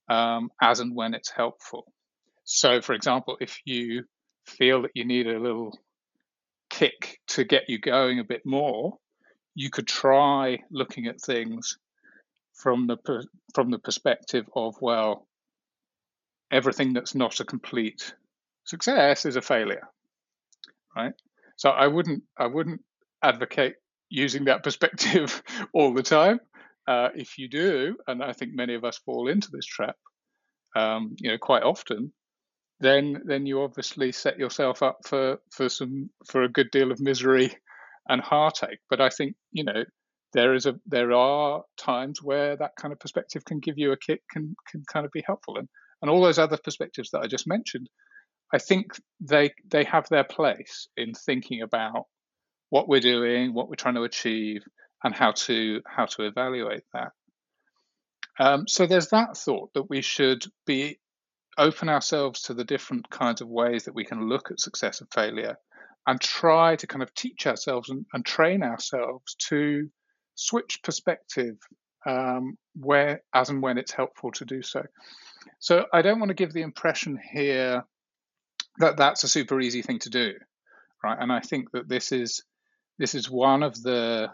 [0.09, 1.93] um, as and when it's helpful.
[2.45, 4.05] So, for example, if you
[4.47, 5.77] feel that you need a little
[6.71, 8.97] kick to get you going a bit more,
[9.59, 11.79] you could try looking at things
[12.55, 12.97] from the
[13.57, 15.27] from the perspective of well,
[16.53, 18.15] everything that's not a complete
[18.65, 19.89] success is a failure,
[20.95, 21.13] right?
[21.57, 22.83] So I wouldn't I wouldn't
[23.21, 23.75] advocate
[24.09, 25.43] using that perspective
[25.73, 26.39] all the time.
[26.87, 29.97] Uh, if you do, and I think many of us fall into this trap,
[30.77, 32.13] um, you know, quite often,
[32.79, 37.01] then then you obviously set yourself up for for some for a good deal of
[37.01, 37.57] misery
[38.09, 38.81] and heartache.
[38.91, 39.85] But I think you know
[40.33, 43.97] there is a there are times where that kind of perspective can give you a
[43.97, 45.69] kick can can kind of be helpful and
[46.03, 47.89] and all those other perspectives that I just mentioned
[48.53, 52.05] I think they they have their place in thinking about
[52.71, 54.63] what we're doing what we're trying to achieve
[55.03, 57.13] and how to how to evaluate that
[58.41, 60.99] um, so there's that thought that we should be
[61.57, 65.11] open ourselves to the different kinds of ways that we can look at success and
[65.13, 65.57] failure
[66.07, 69.89] and try to kind of teach ourselves and, and train ourselves to
[70.35, 71.57] switch perspective
[72.07, 74.83] um, where as and when it's helpful to do so.
[75.59, 77.85] So I don't want to give the impression here
[78.79, 80.35] that that's a super easy thing to do,
[81.03, 81.19] right?
[81.21, 82.43] And I think that this is
[82.99, 84.29] this is one of the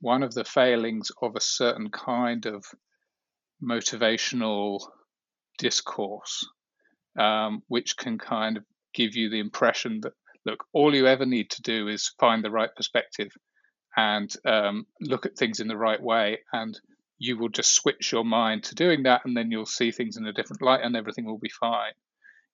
[0.00, 2.64] one of the failings of a certain kind of
[3.62, 4.80] motivational
[5.58, 6.46] discourse,
[7.18, 10.12] um, which can kind of give you the impression that
[10.46, 13.32] look, all you ever need to do is find the right perspective
[13.96, 16.78] and um, look at things in the right way, and
[17.18, 20.26] you will just switch your mind to doing that, and then you'll see things in
[20.26, 21.92] a different light, and everything will be fine.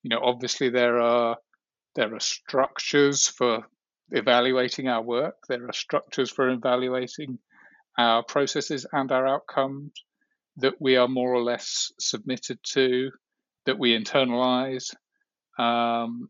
[0.02, 1.37] You know, obviously there are
[1.94, 3.66] there are structures for
[4.11, 5.35] evaluating our work.
[5.48, 7.38] There are structures for evaluating
[7.98, 9.92] our processes and our outcomes
[10.56, 13.10] that we are more or less submitted to,
[13.66, 14.94] that we internalize,
[15.58, 16.29] um,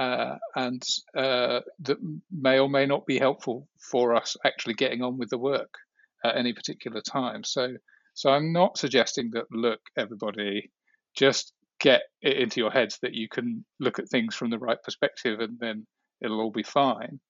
[0.00, 0.82] uh, and
[1.14, 1.98] uh, that
[2.32, 5.74] may or may not be helpful for us actually getting on with the work
[6.24, 7.44] at any particular time.
[7.44, 7.74] So,
[8.14, 10.72] so I'm not suggesting that look, everybody,
[11.14, 14.82] just get it into your heads that you can look at things from the right
[14.82, 15.86] perspective and then
[16.22, 17.20] it'll all be fine.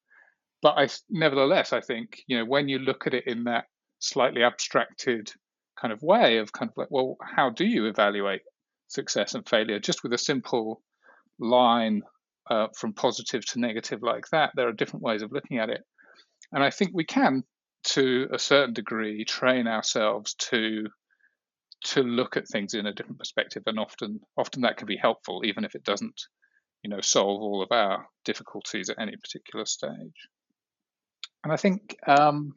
[0.62, 3.64] But I, nevertheless, I think you know when you look at it in that
[3.98, 5.32] slightly abstracted
[5.80, 8.42] kind of way of kind of like, well, how do you evaluate
[8.86, 9.80] success and failure?
[9.80, 10.82] Just with a simple
[11.40, 12.02] line
[12.50, 14.50] uh, from positive to negative like that.
[14.54, 15.82] There are different ways of looking at it.
[16.52, 17.44] And I think we can,
[17.84, 20.86] to a certain degree, train ourselves to
[21.82, 25.40] to look at things in a different perspective and often often that can be helpful
[25.46, 26.20] even if it doesn't
[26.82, 30.28] you know solve all of our difficulties at any particular stage
[31.42, 32.54] and I think um,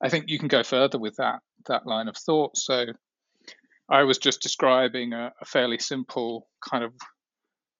[0.00, 2.56] I think you can go further with that that line of thought.
[2.56, 2.86] So
[3.90, 6.92] I was just describing a, a fairly simple kind of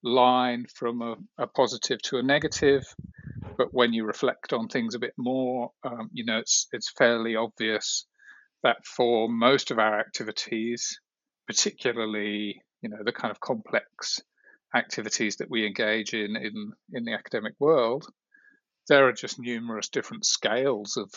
[0.02, 2.84] line from a, a, positive to a negative,
[3.56, 7.36] but when you reflect on things a bit more, um, you know, it's it's fairly
[7.36, 8.06] obvious
[8.62, 11.00] that for most of our activities,
[11.46, 14.20] particularly you know the kind of complex
[14.74, 18.06] activities that we engage in in in the academic world,
[18.88, 21.10] there are just numerous different scales of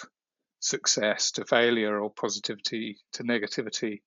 [0.59, 4.01] success to failure or positivity to negativity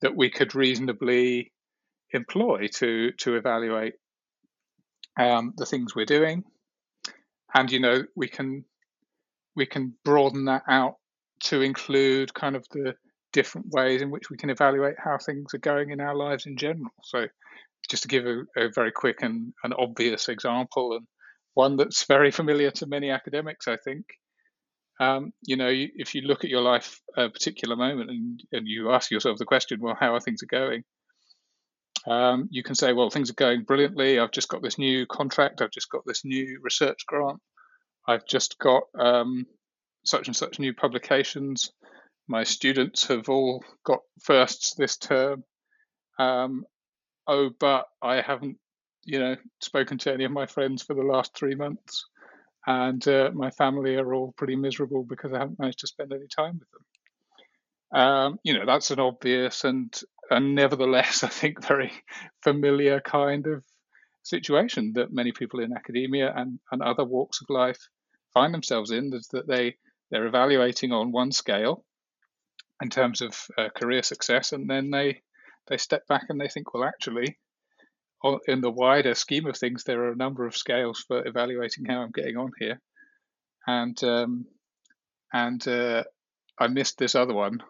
[0.00, 1.52] that we could reasonably
[2.12, 3.94] employ to to evaluate
[5.18, 6.44] um, the things we're doing,
[7.54, 8.64] and you know we can
[9.54, 10.96] we can broaden that out
[11.40, 12.94] to include kind of the
[13.32, 16.56] different ways in which we can evaluate how things are going in our lives in
[16.56, 16.90] general.
[17.04, 17.26] So,
[17.90, 21.06] just to give a, a very quick and an obvious example, and
[21.54, 24.04] one that's very familiar to many academics, I think.
[24.98, 28.92] Um, you know, if you look at your life a particular moment and, and you
[28.92, 30.84] ask yourself the question, well, how are things are going?
[32.06, 34.18] Um, you can say, well, things are going brilliantly.
[34.18, 35.60] I've just got this new contract.
[35.60, 37.40] I've just got this new research grant.
[38.06, 39.46] I've just got um,
[40.04, 41.72] such and such new publications.
[42.28, 45.44] My students have all got firsts this term.
[46.18, 46.64] Um,
[47.26, 48.58] oh, but I haven't,
[49.04, 52.06] you know, spoken to any of my friends for the last three months,
[52.66, 56.26] and uh, my family are all pretty miserable because I haven't managed to spend any
[56.26, 58.00] time with them.
[58.00, 59.94] Um, you know, that's an obvious and
[60.30, 61.92] and nevertheless, I think very
[62.42, 63.64] familiar kind of
[64.22, 67.78] situation that many people in academia and, and other walks of life
[68.34, 69.76] find themselves in is that they
[70.10, 71.84] they're evaluating on one scale
[72.82, 75.22] in terms of uh, career success, and then they
[75.68, 77.38] they step back and they think, well, actually,
[78.46, 82.02] in the wider scheme of things, there are a number of scales for evaluating how
[82.02, 82.80] I'm getting on here,
[83.66, 84.46] and um,
[85.32, 86.04] and uh,
[86.58, 87.62] I missed this other one,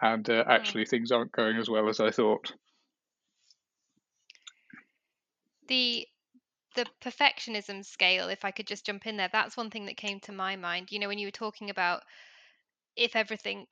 [0.00, 0.50] and uh, hmm.
[0.50, 2.52] actually things aren't going as well as I thought.
[5.68, 6.06] The
[6.74, 10.20] the perfectionism scale, if I could just jump in there, that's one thing that came
[10.20, 10.92] to my mind.
[10.92, 12.02] You know, when you were talking about
[12.94, 13.66] if everything,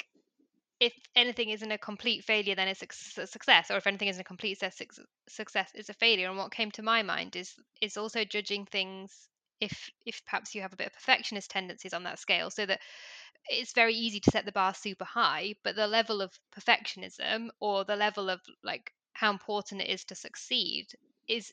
[0.80, 2.82] if anything isn't a complete failure, then it's
[3.18, 6.28] a success, or if anything isn't a complete success, it's a failure.
[6.28, 9.28] And what came to my mind is is also judging things
[9.60, 12.80] if if perhaps you have a bit of perfectionist tendencies on that scale, so that
[13.48, 17.84] it's very easy to set the bar super high, but the level of perfectionism or
[17.84, 20.86] the level of like how important it is to succeed
[21.28, 21.52] is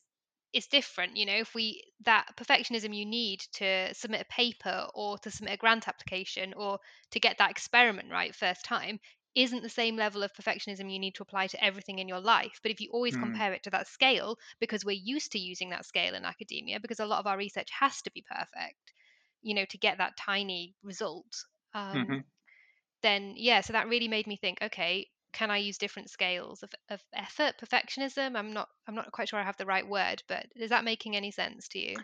[0.54, 1.38] is different you know?
[1.38, 5.88] If we that perfectionism you need to submit a paper or to submit a grant
[5.88, 6.80] application or
[7.12, 9.00] to get that experiment right first time
[9.36, 12.60] isn't the same level of perfectionism you need to apply to everything in your life
[12.62, 13.22] but if you always mm.
[13.22, 17.00] compare it to that scale because we're used to using that scale in academia because
[17.00, 18.94] a lot of our research has to be perfect
[19.42, 22.18] you know to get that tiny result um, mm-hmm.
[23.02, 26.70] then yeah so that really made me think okay can I use different scales of,
[26.90, 28.38] of effort, perfectionism?
[28.38, 31.16] I'm not I'm not quite sure I have the right word, but is that making
[31.16, 31.96] any sense to you?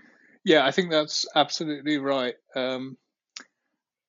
[0.43, 2.33] Yeah, I think that's absolutely right.
[2.55, 2.97] Um,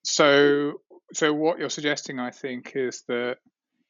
[0.04, 0.80] so
[1.12, 3.36] so what you're suggesting, I think, is that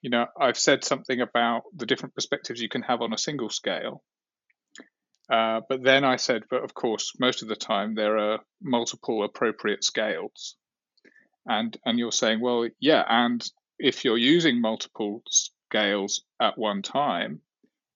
[0.02, 3.50] you know I've said something about the different perspectives you can have on a single
[3.50, 4.02] scale.
[5.30, 9.22] Uh, but then I said, but of course, most of the time there are multiple
[9.22, 10.56] appropriate scales,
[11.46, 13.44] and and you're saying, well, yeah, and
[13.78, 17.40] if you're using multiple scales at one time,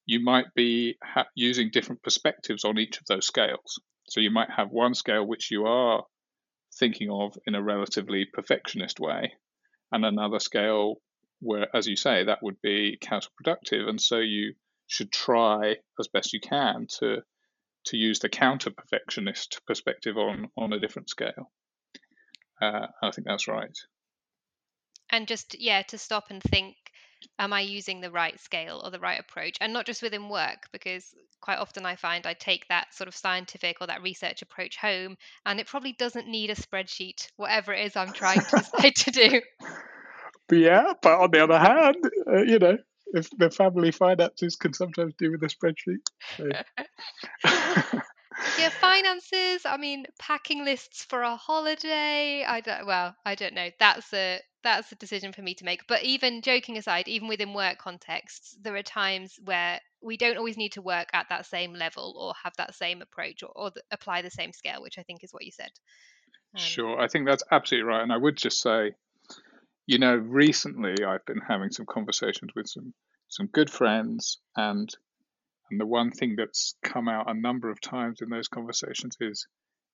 [0.06, 3.80] you might be ha- using different perspectives on each of those scales.
[4.08, 6.04] So you might have one scale which you are
[6.78, 9.34] thinking of in a relatively perfectionist way,
[9.92, 10.96] and another scale
[11.40, 13.88] where, as you say, that would be counterproductive.
[13.88, 14.54] And so you
[14.86, 17.22] should try as best you can to
[17.86, 21.52] to use the counter perfectionist perspective on on a different scale.
[22.60, 23.76] Uh, I think that's right
[25.10, 26.76] and just yeah to stop and think
[27.38, 30.66] am i using the right scale or the right approach and not just within work
[30.72, 34.76] because quite often i find i take that sort of scientific or that research approach
[34.76, 35.16] home
[35.46, 39.10] and it probably doesn't need a spreadsheet whatever it is i'm trying to decide to
[39.10, 39.40] do
[40.52, 41.96] yeah but on the other hand
[42.26, 42.76] uh, you know
[43.12, 46.00] if the family finances can sometimes do with a spreadsheet
[46.36, 46.48] so.
[48.58, 49.62] yeah, finances.
[49.64, 52.44] I mean, packing lists for a holiday.
[52.44, 52.86] I don't.
[52.86, 53.70] Well, I don't know.
[53.78, 55.86] That's a that's a decision for me to make.
[55.86, 60.56] But even joking aside, even within work contexts, there are times where we don't always
[60.56, 64.22] need to work at that same level or have that same approach or, or apply
[64.22, 65.70] the same scale, which I think is what you said.
[66.54, 68.02] Um, sure, I think that's absolutely right.
[68.02, 68.92] And I would just say,
[69.86, 72.94] you know, recently I've been having some conversations with some
[73.28, 74.88] some good friends and
[75.70, 79.46] and the one thing that's come out a number of times in those conversations is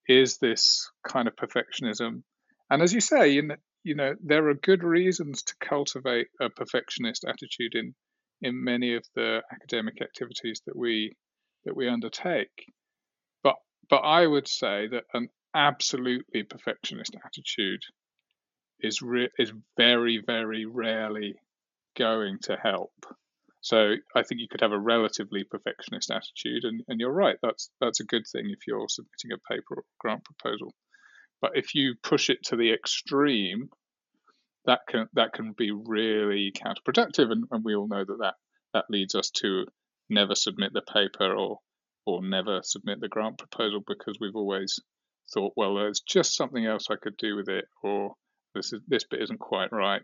[0.08, 2.22] is this kind of perfectionism
[2.70, 6.50] and as you say, you know, you know, there are good reasons to cultivate a
[6.50, 7.94] perfectionist attitude in
[8.42, 11.16] in many of the academic activities that we
[11.64, 12.72] that we undertake.
[13.42, 13.56] But
[13.88, 17.82] but I would say that an absolutely perfectionist attitude
[18.80, 21.34] is re- is very very rarely
[21.96, 22.94] going to help.
[23.62, 27.36] So I think you could have a relatively perfectionist attitude, and, and you're right.
[27.42, 30.74] That's that's a good thing if you're submitting a paper or grant proposal.
[31.40, 33.70] But if you push it to the extreme,
[34.66, 38.34] that can that can be really counterproductive, and, and we all know that, that
[38.74, 39.66] that leads us to
[40.08, 41.60] never submit the paper or
[42.06, 44.80] or never submit the grant proposal because we've always
[45.32, 48.14] thought, well, there's just something else I could do with it, or
[48.54, 50.02] this is this bit isn't quite right.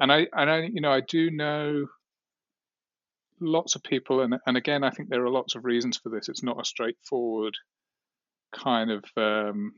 [0.00, 1.86] And I and I you know I do know
[3.40, 6.28] lots of people, and and again I think there are lots of reasons for this.
[6.28, 7.54] It's not a straightforward
[8.52, 9.74] kind of um,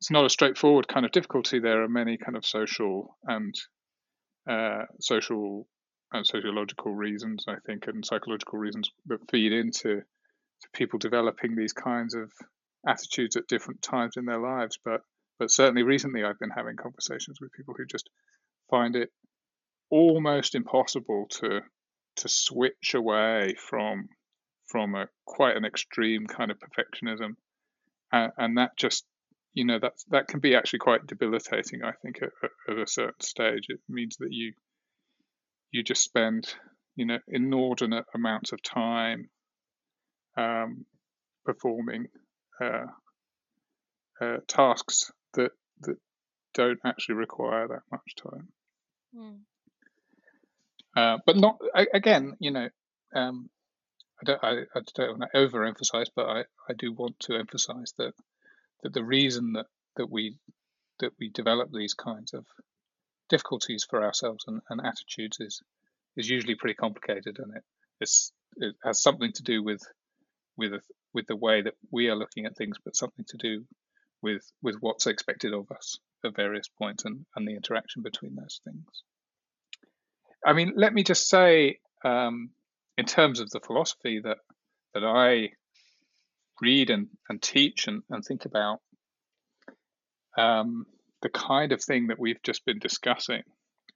[0.00, 1.58] it's not a straightforward kind of difficulty.
[1.58, 3.54] There are many kind of social and
[4.48, 5.66] uh, social
[6.12, 10.02] and sociological reasons, I think, and psychological reasons that feed into
[10.62, 12.32] to people developing these kinds of
[12.86, 14.78] attitudes at different times in their lives.
[14.84, 15.00] But
[15.38, 18.08] but certainly recently, I've been having conversations with people who just
[18.70, 19.10] find it
[19.90, 21.60] almost impossible to
[22.16, 24.08] to switch away from
[24.66, 27.36] from a quite an extreme kind of perfectionism,
[28.12, 29.04] and that just
[29.56, 31.82] you know that that can be actually quite debilitating.
[31.82, 34.52] I think at, at a certain stage, it means that you
[35.72, 36.54] you just spend
[36.94, 39.30] you know inordinate amounts of time
[40.36, 40.84] um,
[41.46, 42.08] performing
[42.60, 42.84] uh,
[44.20, 45.96] uh, tasks that that
[46.52, 48.48] don't actually require that much time.
[49.16, 49.38] Mm.
[50.94, 51.56] Uh, but not
[51.94, 52.68] again, you know.
[53.14, 53.48] Um,
[54.20, 57.92] I don't, I, I don't want to overemphasize, but I, I do want to emphasize
[57.98, 58.12] that
[58.82, 59.66] that the reason that,
[59.96, 60.38] that we
[61.00, 62.46] that we develop these kinds of
[63.28, 65.62] difficulties for ourselves and, and attitudes is
[66.16, 67.64] is usually pretty complicated, and it
[68.56, 69.82] it has something to do with
[70.56, 70.72] with
[71.12, 73.64] with the way that we are looking at things, but something to do
[74.22, 78.60] with with what's expected of us at various points and, and the interaction between those
[78.64, 79.02] things.
[80.44, 82.50] I mean, let me just say, um,
[82.96, 84.38] in terms of the philosophy that
[84.94, 85.50] that I
[86.60, 88.80] read and, and teach and, and think about,
[90.36, 90.86] um,
[91.22, 93.42] the kind of thing that we've just been discussing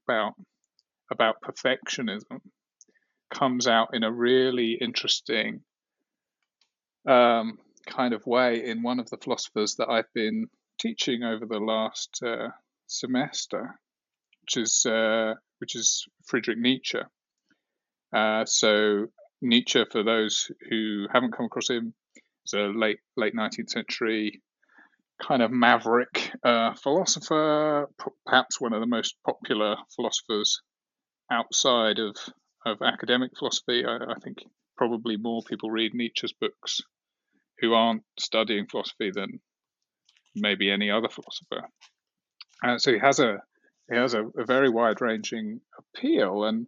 [0.06, 0.34] about
[1.12, 2.40] about perfectionism
[3.32, 5.60] comes out in a really interesting
[7.06, 10.46] um, kind of way in one of the philosophers that I've been
[10.78, 12.48] teaching over the last uh,
[12.86, 13.78] semester,
[14.42, 17.00] which is uh, which is Friedrich Nietzsche.
[18.12, 19.06] Uh, so
[19.42, 21.94] Nietzsche, for those who haven't come across him,
[22.46, 24.42] is a late late 19th century
[25.20, 27.88] kind of maverick uh, philosopher,
[28.24, 30.62] perhaps one of the most popular philosophers
[31.30, 32.16] outside of
[32.66, 33.84] of academic philosophy.
[33.84, 34.38] I, I think
[34.76, 36.80] probably more people read Nietzsche's books
[37.60, 39.40] who aren't studying philosophy than
[40.34, 41.68] maybe any other philosopher.
[42.62, 43.42] Uh, so he has a
[43.90, 46.66] he has a, a very wide ranging appeal, and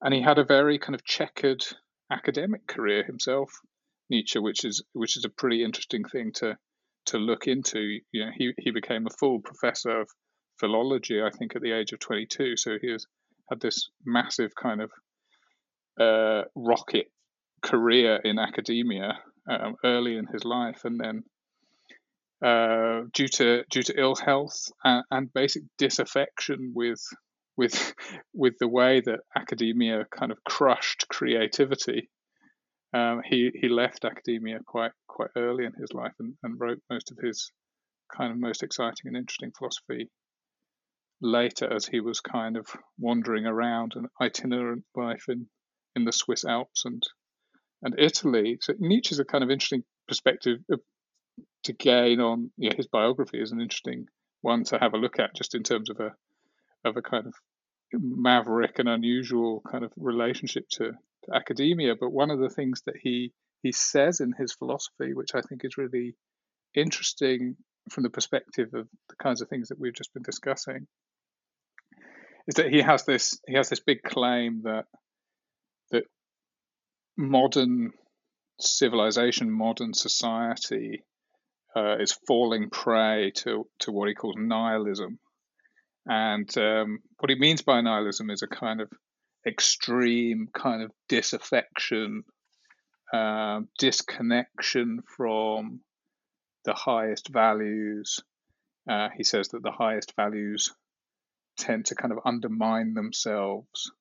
[0.00, 1.64] and he had a very kind of checkered
[2.10, 3.50] academic career himself,
[4.10, 6.56] Nietzsche, which is which is a pretty interesting thing to
[7.06, 7.98] to look into.
[8.12, 10.08] You know, he he became a full professor of
[10.58, 12.56] philology, I think, at the age of 22.
[12.56, 13.06] So he has
[13.48, 14.90] had this massive kind of
[16.00, 17.10] uh, rocket
[17.62, 21.22] career in academia um, early in his life, and then
[22.44, 27.02] uh, due to due to ill health and, and, basic disaffection with
[27.56, 27.94] with
[28.34, 32.08] with the way that academia kind of crushed creativity.
[32.92, 37.10] Um, he he left academia quite quite early in his life and, and wrote most
[37.10, 37.52] of his
[38.14, 40.08] kind of most exciting and interesting philosophy
[41.20, 42.66] later as he was kind of
[42.98, 45.48] wandering around an itinerant life in
[45.96, 47.02] in the Swiss Alps and
[47.82, 48.58] and Italy.
[48.60, 50.58] So Nietzsche's a kind of interesting perspective
[51.64, 54.06] to gain on his biography is an interesting
[54.40, 56.14] one to have a look at just in terms of a
[56.84, 57.34] of a kind of
[57.92, 60.92] maverick and unusual kind of relationship to
[61.34, 61.94] academia.
[61.98, 65.64] But one of the things that he he says in his philosophy, which I think
[65.64, 66.14] is really
[66.74, 67.56] interesting
[67.90, 70.86] from the perspective of the kinds of things that we've just been discussing,
[72.46, 74.84] is that he has this he has this big claim that
[75.90, 76.04] that
[77.16, 77.92] modern
[78.60, 81.04] civilization, modern society
[81.76, 85.18] uh, is falling prey to, to what he calls nihilism.
[86.06, 88.90] And um, what he means by nihilism is a kind of
[89.46, 92.24] extreme kind of disaffection,
[93.12, 95.80] uh, disconnection from
[96.64, 98.20] the highest values,
[98.88, 100.72] Uh, he says that the highest values
[101.58, 103.92] tend to kind of undermine themselves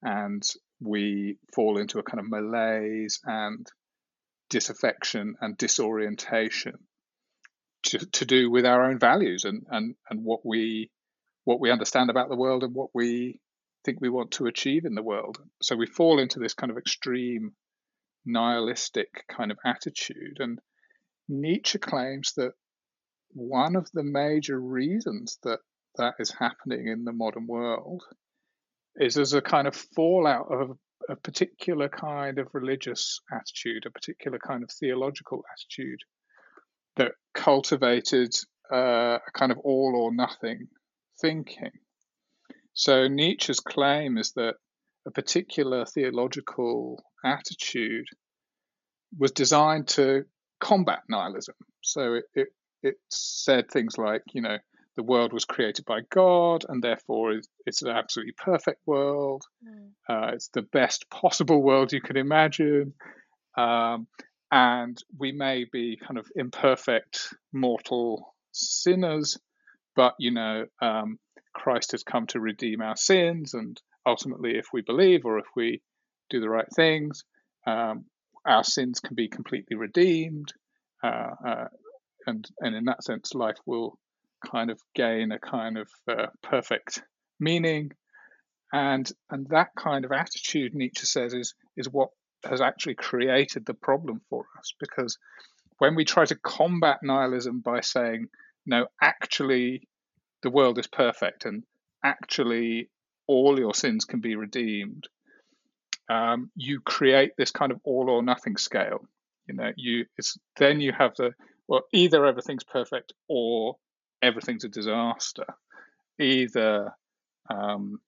[0.00, 0.42] and
[0.80, 3.66] we fall into a kind of malaise and
[4.48, 6.78] disaffection and disorientation
[7.82, 10.90] to, to do with our own values and, and, and what we
[11.44, 13.40] what we understand about the world and what we
[13.84, 15.38] think we want to achieve in the world.
[15.60, 17.52] So we fall into this kind of extreme
[18.24, 20.38] nihilistic kind of attitude.
[20.38, 20.58] And
[21.28, 22.52] Nietzsche claims that
[23.30, 25.60] one of the major reasons that
[25.96, 28.02] that is happening in the modern world
[28.96, 30.78] is as a kind of fallout of
[31.08, 36.00] a particular kind of religious attitude, a particular kind of theological attitude
[36.96, 38.34] that cultivated
[38.72, 40.68] uh, a kind of all or nothing
[41.20, 41.72] thinking.
[42.74, 44.54] So Nietzsche's claim is that
[45.06, 48.06] a particular theological attitude
[49.18, 50.24] was designed to
[50.60, 51.54] combat nihilism.
[51.82, 52.48] So it, it,
[52.82, 54.58] it said things like, you know,
[54.96, 59.42] the world was created by God and therefore it's an absolutely perfect world.
[59.66, 59.90] Mm.
[60.08, 62.94] Uh, it's the best possible world you could imagine.
[63.56, 64.06] Um,
[64.50, 69.38] and we may be kind of imperfect mortal sinners,
[69.96, 71.18] but you know, um,
[71.52, 75.82] Christ has come to redeem our sins, and ultimately, if we believe or if we
[76.30, 77.24] do the right things,
[77.66, 78.06] um,
[78.46, 80.52] our sins can be completely redeemed,
[81.02, 81.68] uh, uh,
[82.26, 83.98] and and in that sense, life will
[84.44, 87.02] kind of gain a kind of uh, perfect
[87.38, 87.92] meaning,
[88.72, 92.10] and and that kind of attitude Nietzsche says is is what
[92.44, 94.72] has actually created the problem for us.
[94.80, 95.16] Because
[95.78, 98.26] when we try to combat nihilism by saying
[98.66, 99.88] no actually
[100.42, 101.64] the world is perfect and
[102.04, 102.88] actually
[103.26, 105.08] all your sins can be redeemed
[106.08, 109.06] um, you create this kind of all or nothing scale
[109.46, 111.32] you know you it's then you have the
[111.68, 113.76] well either everything's perfect or
[114.22, 115.46] everything's a disaster
[116.18, 116.92] either
[117.50, 118.00] um,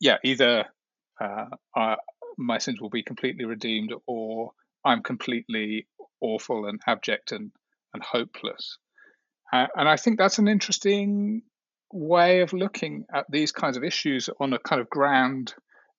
[0.00, 0.64] yeah either
[1.20, 1.46] uh,
[1.76, 1.96] I,
[2.38, 4.52] my sins will be completely redeemed or
[4.84, 5.86] I'm completely
[6.20, 7.50] awful and abject and,
[7.92, 8.78] and hopeless.
[9.52, 11.42] Uh, and I think that's an interesting
[11.92, 15.54] way of looking at these kinds of issues on a kind of grand,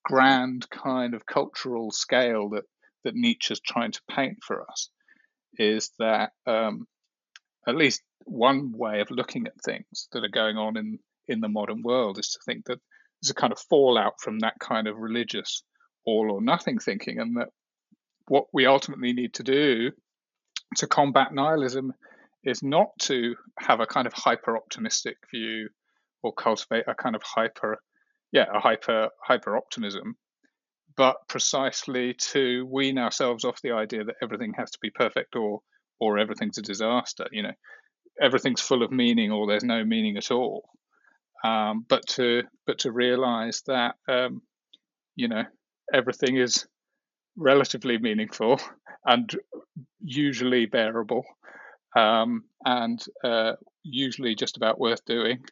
[0.06, 2.64] grand kind of cultural scale that,
[3.04, 4.90] that Nietzsche's trying to paint for us.
[5.58, 6.88] Is that um,
[7.68, 11.50] at least one way of looking at things that are going on in, in the
[11.50, 12.80] modern world is to think that
[13.22, 15.64] there's a kind of fallout from that kind of religious
[16.06, 17.50] all or nothing thinking, and that
[18.28, 19.92] what we ultimately need to do
[20.78, 21.94] to combat nihilism
[22.44, 25.70] is not to have a kind of hyper optimistic view
[26.24, 27.80] or cultivate a kind of hyper
[28.32, 30.16] yeah a hyper hyper optimism
[30.98, 35.62] but precisely to wean ourselves off the idea that everything has to be perfect or
[36.00, 37.54] or everything's a disaster you know.
[38.22, 40.70] Everything's full of meaning or there's no meaning at all.
[41.44, 44.42] Um, but to but to realize that um,
[45.16, 45.44] you know
[45.92, 46.68] everything is
[47.36, 48.60] relatively meaningful
[49.06, 49.34] and
[50.04, 51.24] usually bearable
[51.96, 55.44] um, and uh, usually just about worth doing.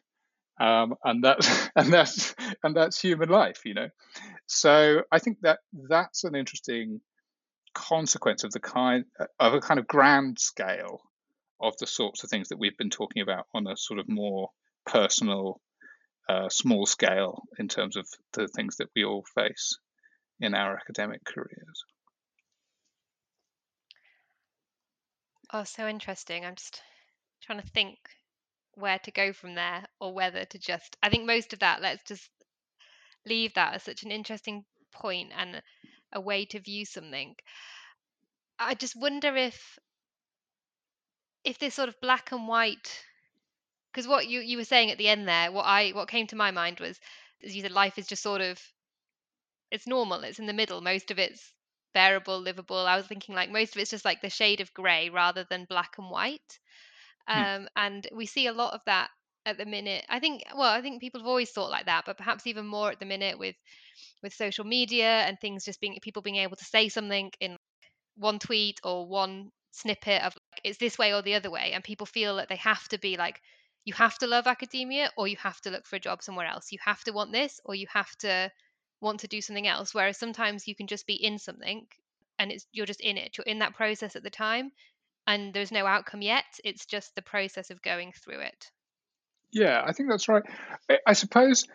[0.60, 3.88] Um, and that's and that's and that's human life, you know.
[4.46, 7.00] So I think that that's an interesting
[7.72, 9.04] consequence of the kind
[9.38, 11.00] of a kind of grand scale
[11.60, 14.50] of the sorts of things that we've been talking about on a sort of more
[14.86, 15.60] personal,
[16.28, 19.78] uh, small scale in terms of the things that we all face
[20.40, 21.84] in our academic careers.
[25.52, 26.44] Oh, so interesting.
[26.44, 26.82] I'm just
[27.42, 27.98] trying to think
[28.74, 32.02] where to go from there or whether to just, I think most of that, let's
[32.04, 32.30] just
[33.26, 35.62] leave that as such an interesting point and
[36.12, 37.34] a way to view something.
[38.58, 39.78] I just wonder if
[41.42, 43.02] if this sort of black and white
[43.90, 46.36] because what you you were saying at the end there what i what came to
[46.36, 47.00] my mind was
[47.42, 48.60] as you said life is just sort of
[49.70, 50.24] it's normal.
[50.24, 50.80] It's in the middle.
[50.80, 51.52] Most of it's
[51.94, 52.76] bearable, livable.
[52.78, 55.66] I was thinking like most of it's just like the shade of grey rather than
[55.66, 56.58] black and white.
[57.32, 57.44] Hmm.
[57.44, 59.10] Um, and we see a lot of that
[59.46, 60.04] at the minute.
[60.08, 62.90] I think well, I think people have always thought like that, but perhaps even more
[62.90, 63.56] at the minute with
[64.22, 67.56] with social media and things just being people being able to say something in
[68.16, 71.84] one tweet or one snippet of like it's this way or the other way and
[71.84, 73.40] people feel that they have to be like
[73.84, 76.72] you have to love academia or you have to look for a job somewhere else
[76.72, 78.50] you have to want this or you have to
[79.00, 81.86] want to do something else whereas sometimes you can just be in something
[82.38, 84.70] and it's you're just in it you're in that process at the time
[85.26, 88.70] and there's no outcome yet it's just the process of going through it
[89.52, 90.42] yeah i think that's right
[91.06, 91.66] i, suppose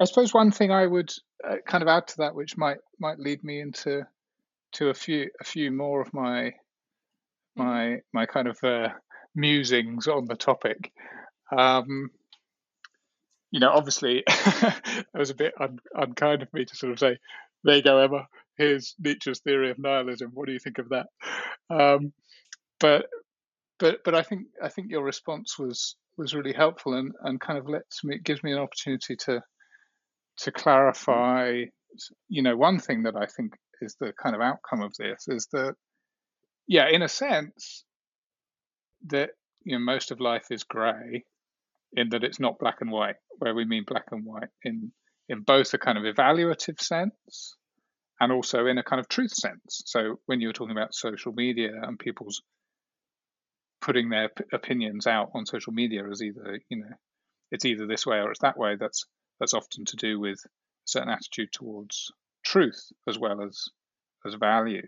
[0.00, 1.10] i suppose one thing i would
[1.48, 4.02] uh, kind of add to that which might might lead me into
[4.74, 6.52] to a few a few more of my
[7.58, 7.62] mm-hmm.
[7.62, 8.88] my my kind of uh,
[9.34, 10.92] musings on the topic.
[11.56, 12.10] Um,
[13.54, 17.18] you know, obviously, it was a bit un- unkind of me to sort of say,
[17.62, 18.26] "There you go, Emma.
[18.58, 20.32] Here's Nietzsche's theory of nihilism.
[20.34, 21.06] What do you think of that?"
[21.70, 22.12] Um,
[22.80, 23.06] but
[23.78, 27.56] but but I think I think your response was was really helpful and, and kind
[27.56, 29.40] of lets me gives me an opportunity to
[30.38, 31.62] to clarify.
[32.28, 35.46] You know, one thing that I think is the kind of outcome of this is
[35.52, 35.76] that,
[36.66, 37.84] yeah, in a sense,
[39.06, 39.30] that
[39.62, 41.24] you know most of life is grey,
[41.94, 44.92] in that it's not black and white, where we mean black and white in
[45.28, 47.56] in both a kind of evaluative sense
[48.20, 49.82] and also in a kind of truth sense.
[49.86, 52.42] So when you were talking about social media and people's
[53.80, 56.94] putting their p- opinions out on social media as either you know
[57.50, 59.06] it's either this way or it's that way, that's
[59.40, 60.48] that's often to do with a
[60.84, 62.12] certain attitude towards
[62.44, 63.64] truth as well as
[64.26, 64.86] as value.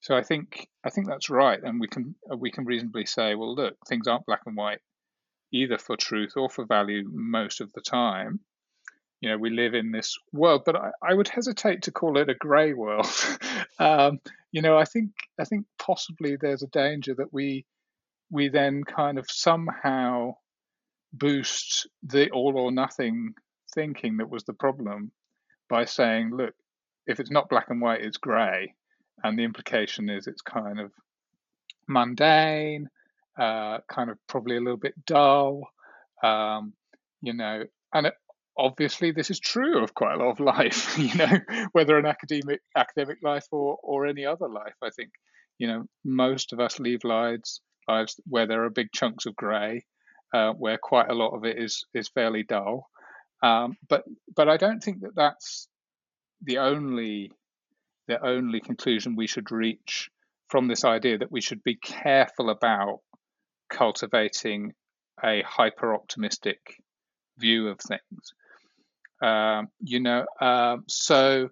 [0.00, 3.54] So I think I think that's right, and we can we can reasonably say, well,
[3.54, 4.80] look, things aren't black and white
[5.52, 8.40] either for truth or for value most of the time.
[9.20, 12.30] You know, we live in this world, but I, I would hesitate to call it
[12.30, 13.06] a grey world.
[13.78, 14.20] um,
[14.52, 17.64] you know, I think I think possibly there's a danger that we
[18.30, 20.34] we then kind of somehow
[21.12, 23.34] boost the all or nothing
[23.74, 25.10] thinking that was the problem
[25.68, 26.54] by saying, look,
[27.06, 28.74] if it's not black and white, it's grey,
[29.24, 30.92] and the implication is it's kind of
[31.88, 32.88] mundane
[33.38, 35.68] uh, kind of probably a little bit dull,
[36.22, 36.72] um,
[37.20, 37.64] you know,
[37.94, 38.14] and it,
[38.56, 41.38] obviously this is true of quite a lot of life, you know,
[41.72, 44.74] whether an academic academic life or or any other life.
[44.82, 45.10] I think,
[45.58, 49.84] you know, most of us leave lives lives where there are big chunks of grey,
[50.34, 52.88] uh, where quite a lot of it is is fairly dull.
[53.42, 55.68] Um, but but I don't think that that's
[56.42, 57.32] the only
[58.08, 60.10] the only conclusion we should reach
[60.48, 63.00] from this idea that we should be careful about
[63.68, 64.74] cultivating
[65.22, 66.82] a hyper optimistic
[67.38, 68.34] view of things.
[69.20, 71.50] Um, you know, um, so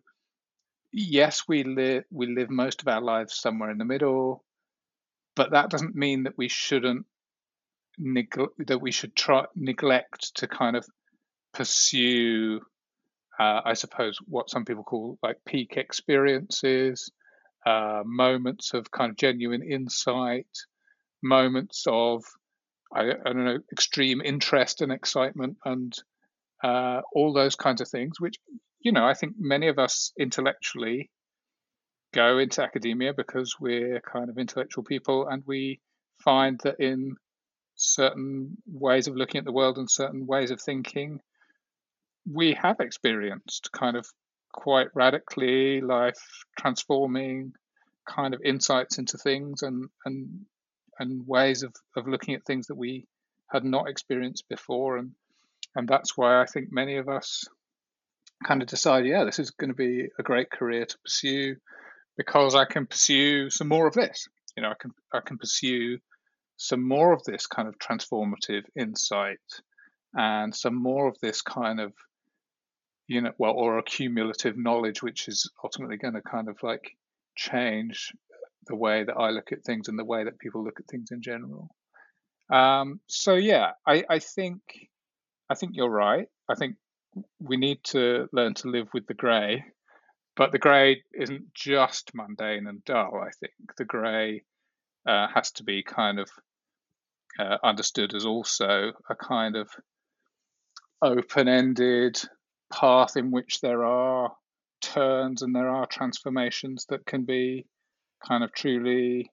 [0.92, 4.44] yes, we live we live most of our lives somewhere in the middle,
[5.34, 7.06] but that doesn't mean that we shouldn't
[7.98, 10.86] neg- that we should try neglect to kind of
[11.52, 12.60] pursue,
[13.38, 17.10] uh, I suppose, what some people call like peak experiences,
[17.64, 20.46] uh, moments of kind of genuine insight,
[21.22, 22.24] moments of
[22.94, 25.96] I, I don't know extreme interest and excitement and
[26.62, 28.36] uh, all those kinds of things, which
[28.80, 31.10] you know I think many of us intellectually
[32.14, 35.80] go into academia because we're kind of intellectual people and we
[36.22, 37.16] find that in
[37.74, 41.20] certain ways of looking at the world and certain ways of thinking
[42.32, 44.06] we have experienced kind of
[44.52, 46.18] quite radically life
[46.58, 47.52] transforming
[48.08, 50.46] kind of insights into things and and
[50.98, 53.06] and ways of, of looking at things that we
[53.50, 55.12] had not experienced before and
[55.74, 57.44] and that's why I think many of us
[58.44, 61.56] kind of decide, yeah, this is going to be a great career to pursue
[62.16, 64.26] because I can pursue some more of this.
[64.56, 65.98] You know, I can I can pursue
[66.56, 69.38] some more of this kind of transformative insight
[70.14, 71.92] and some more of this kind of
[73.06, 76.96] you know well or accumulative knowledge which is ultimately going to kind of like
[77.36, 78.12] change
[78.66, 81.10] the way that I look at things and the way that people look at things
[81.10, 81.68] in general.
[82.52, 84.60] Um, so yeah, I, I think
[85.50, 86.28] I think you're right.
[86.48, 86.76] I think
[87.40, 89.64] we need to learn to live with the grey,
[90.36, 93.20] but the grey isn't just mundane and dull.
[93.20, 94.42] I think the grey
[95.06, 96.28] uh, has to be kind of
[97.38, 99.70] uh, understood as also a kind of
[101.02, 102.20] open-ended
[102.72, 104.32] path in which there are
[104.80, 107.66] turns and there are transformations that can be
[108.26, 109.30] kind of truly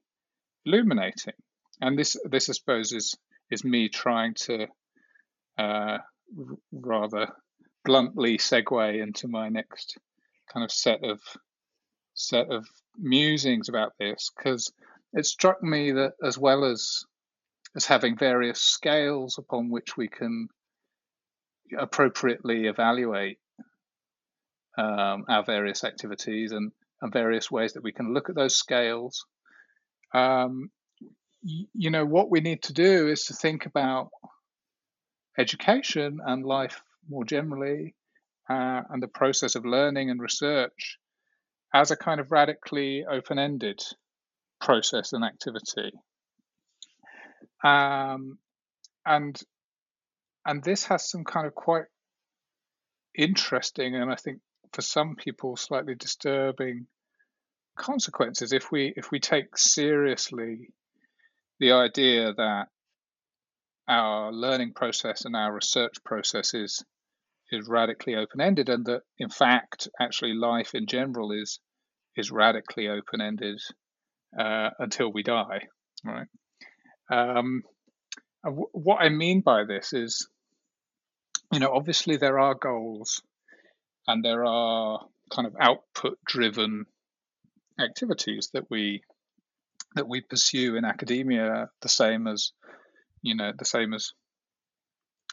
[0.66, 1.34] illuminating.
[1.82, 3.16] And this, this I suppose, is
[3.52, 4.68] is me trying to
[5.58, 5.98] uh,
[6.72, 7.28] rather
[7.86, 9.98] bluntly segue into my next
[10.52, 11.20] kind of set of
[12.14, 12.66] set of
[12.98, 14.72] musings about this because
[15.14, 17.06] it struck me that as well as
[17.76, 20.48] as having various scales upon which we can
[21.78, 23.40] appropriately evaluate
[24.78, 26.72] um, our various activities and
[27.04, 29.26] and various ways that we can look at those scales.
[30.14, 30.72] Um,
[31.44, 34.10] you know, what we need to do is to think about
[35.38, 37.96] education and life more generally,
[38.50, 40.98] uh, and the process of learning and research
[41.74, 43.82] as a kind of radically open ended
[44.62, 45.92] process and activity.
[47.64, 48.38] Um,
[49.06, 49.38] and
[50.46, 51.86] and this has some kind of quite
[53.18, 54.40] interesting and I think
[54.74, 56.88] for some people slightly disturbing
[57.78, 60.70] consequences if we if we take seriously
[61.60, 62.68] the idea that
[63.88, 66.84] our learning process and our research process is
[67.52, 71.60] is radically open ended, and that in fact, actually, life in general is
[72.16, 73.60] is radically open ended
[74.38, 75.62] uh, until we die,
[76.04, 76.28] right?
[77.12, 77.64] Um,
[78.44, 80.28] w- what I mean by this is,
[81.52, 83.22] you know, obviously there are goals
[84.08, 85.00] and there are
[85.32, 86.86] kind of output driven
[87.80, 89.02] activities that we
[89.96, 92.52] that we pursue in academia the same as
[93.22, 94.12] you know the same as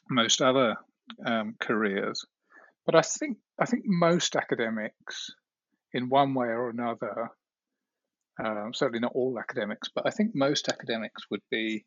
[0.08, 0.76] most other
[1.24, 2.24] um, careers.
[2.86, 5.30] But i think i think most academics
[5.92, 7.30] in one way or another
[8.42, 11.84] um, certainly not all academics but i think most academics would be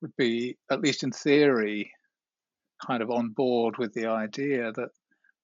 [0.00, 1.92] would be at least in theory
[2.86, 4.90] kind of on board with the idea that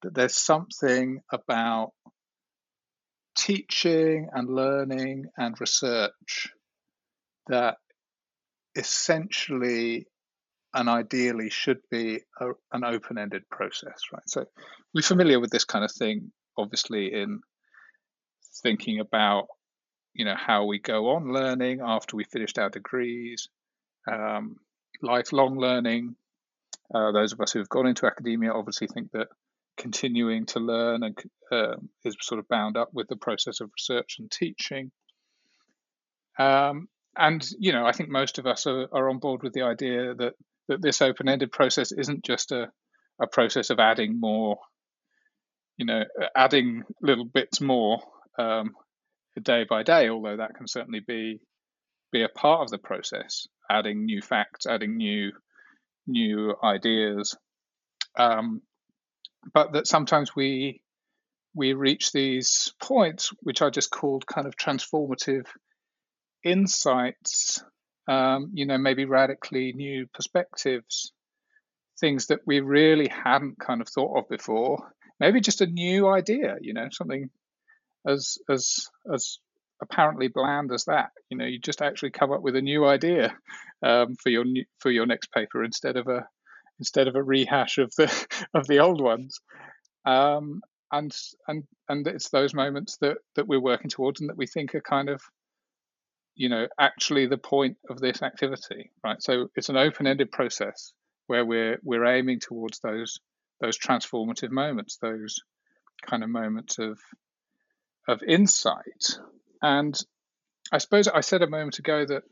[0.03, 1.93] that there's something about
[3.37, 6.49] teaching and learning and research
[7.49, 7.77] that
[8.75, 10.07] essentially
[10.75, 14.23] and ideally should be a, an open-ended process right?
[14.27, 14.47] So
[14.95, 17.41] we're familiar with this kind of thing obviously in
[18.63, 19.47] thinking about
[20.15, 23.49] you know how we go on learning after we finished our degrees
[24.11, 24.57] um,
[25.03, 26.17] lifelong learning.
[26.95, 29.29] Uh, those of us who have gone into academia obviously think that
[29.77, 31.19] continuing to learn and
[31.53, 34.91] uh, is sort of bound up with the process of research and teaching.
[36.39, 39.63] Um, and you know, I think most of us are, are on board with the
[39.63, 40.35] idea that
[40.69, 42.71] that this open-ended process isn't just a,
[43.21, 44.59] a process of adding more,
[45.77, 46.03] you know,
[46.35, 48.01] adding little bits more
[48.39, 48.73] um,
[49.41, 50.09] day by day.
[50.09, 51.41] Although that can certainly be
[52.13, 55.33] be a part of the process, adding new facts, adding new
[56.07, 57.37] new ideas.
[58.19, 58.63] Um,
[59.53, 60.81] but that sometimes we
[61.55, 65.47] we reach these points which I just called kind of transformative
[66.45, 67.63] insights,
[68.09, 71.13] um, you know, maybe radically new perspectives,
[71.99, 74.93] things that we really hadn't kind of thought of before.
[75.19, 77.31] Maybe just a new idea, you know, something
[78.07, 79.39] as as as
[79.83, 81.11] apparently bland as that.
[81.31, 83.35] You know, you just actually come up with a new idea
[83.83, 86.27] um, for your new, for your next paper instead of a
[86.79, 89.41] instead of a rehash of the of the old ones.
[90.05, 90.63] Um,
[90.93, 91.17] and
[91.49, 94.81] and and it's those moments that that we're working towards and that we think are
[94.81, 95.21] kind of
[96.35, 100.93] you know actually the point of this activity right so it's an open-ended process
[101.27, 103.19] where we're we're aiming towards those
[103.61, 105.41] those transformative moments those
[106.05, 106.99] kind of moments of
[108.07, 109.19] of insight
[109.63, 109.99] and
[110.73, 112.23] i suppose i said a moment ago that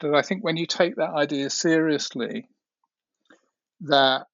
[0.00, 2.48] that i think when you take that idea seriously
[3.82, 4.26] that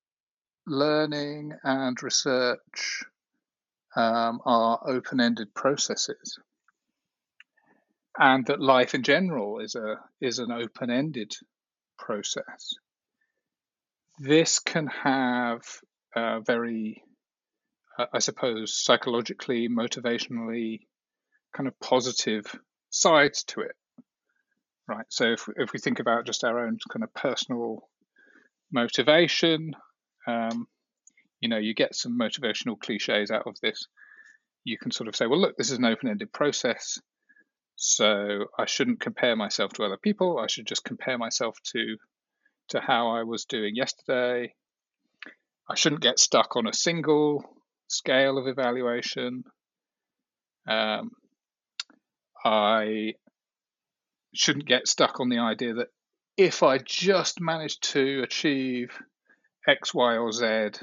[0.67, 3.05] learning and research
[3.95, 6.39] um, are open ended processes
[8.19, 11.35] and that life in general is a is an open ended
[11.99, 12.75] process.
[14.19, 15.63] This can have
[16.15, 17.03] a very,
[17.99, 20.81] uh, I suppose, psychologically, motivationally,
[21.55, 22.47] kind of positive
[22.91, 23.77] sides to it,
[24.89, 25.07] right?
[25.09, 27.89] So if if we think about just our own kind of personal
[28.73, 29.73] motivation.
[30.27, 30.67] Um,
[31.41, 33.87] you know, you get some motivational cliches out of this.
[34.65, 36.99] You can sort of say, well, look, this is an open ended process.
[37.77, 40.39] So I shouldn't compare myself to other people.
[40.39, 41.97] I should just compare myself to
[42.71, 44.55] to how I was doing yesterday.
[45.71, 47.45] I shouldn't get stuck on a single
[47.89, 49.45] scale of evaluation.
[50.67, 51.11] Um,
[52.45, 53.15] I
[54.35, 55.89] shouldn't get stuck on the idea that
[56.37, 58.99] if I just manage to achieve
[59.67, 60.79] X, Y, or Z,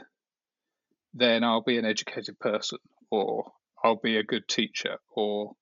[1.14, 2.80] then I'll be an educated person,
[3.12, 3.52] or
[3.84, 5.54] I'll be a good teacher, or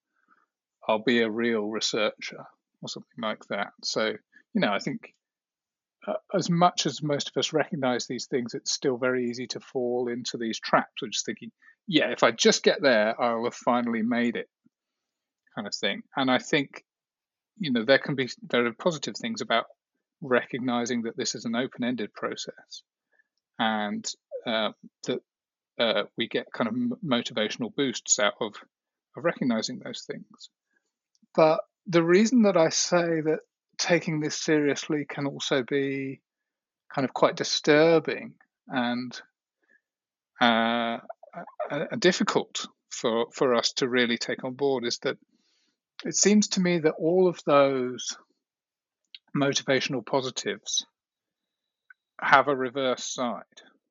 [0.88, 2.46] I'll be a real researcher,
[2.82, 3.74] or something like that.
[3.84, 4.14] So,
[4.54, 5.14] you know, I think
[6.08, 9.60] uh, as much as most of us recognize these things, it's still very easy to
[9.60, 11.52] fall into these traps of just thinking,
[11.88, 14.50] yeah, if I just get there, I'll have finally made it,
[15.54, 16.04] kind of thing.
[16.16, 16.86] And I think,
[17.58, 19.66] you know, there can be there are positive things about
[20.22, 22.84] recognizing that this is an open-ended process
[23.60, 24.06] and
[24.46, 24.72] uh,
[25.08, 25.20] that
[25.80, 28.54] uh, we get kind of motivational boosts out of,
[29.18, 30.50] of recognizing those things.
[31.36, 33.40] But the reason that I say that
[33.78, 36.22] taking this seriously can also be
[36.94, 38.34] kind of quite disturbing
[38.68, 39.20] and
[40.40, 40.98] uh,
[42.00, 45.18] difficult for, for us to really take on board is that
[46.06, 48.18] it seems to me that all of those
[49.36, 50.86] motivational positives
[52.22, 53.44] have a reverse side,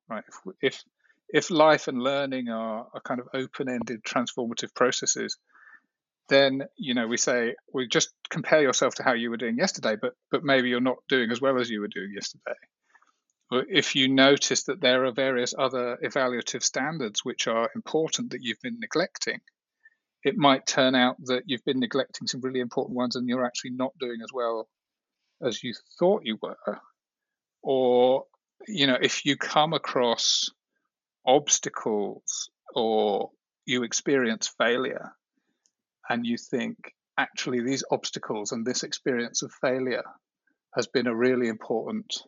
[0.09, 0.25] right?
[0.29, 0.85] If if,
[1.29, 5.37] if life and learning are, are kind of open-ended transformative processes,
[6.29, 9.97] then you know we say we just compare yourself to how you were doing yesterday,
[10.01, 12.59] but but maybe you're not doing as well as you were doing yesterday.
[13.51, 18.43] Or if you notice that there are various other evaluative standards which are important that
[18.43, 19.41] you've been neglecting,
[20.23, 23.73] it might turn out that you've been neglecting some really important ones and you're actually
[23.73, 24.69] not doing as well
[25.43, 26.79] as you thought you were.
[27.63, 28.25] Or,
[28.67, 30.51] you know, if you come across
[31.27, 33.31] obstacles or
[33.67, 35.13] you experience failure
[36.09, 36.77] and you think,
[37.19, 40.05] actually, these obstacles and this experience of failure
[40.75, 42.23] has been a really important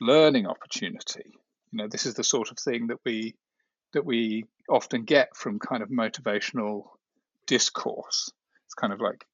[0.00, 1.24] learning opportunity.
[1.70, 3.34] You know, this is the sort of thing that we
[3.92, 6.84] that we often get from kind of motivational
[7.46, 8.30] discourse.
[8.66, 9.24] It's kind of like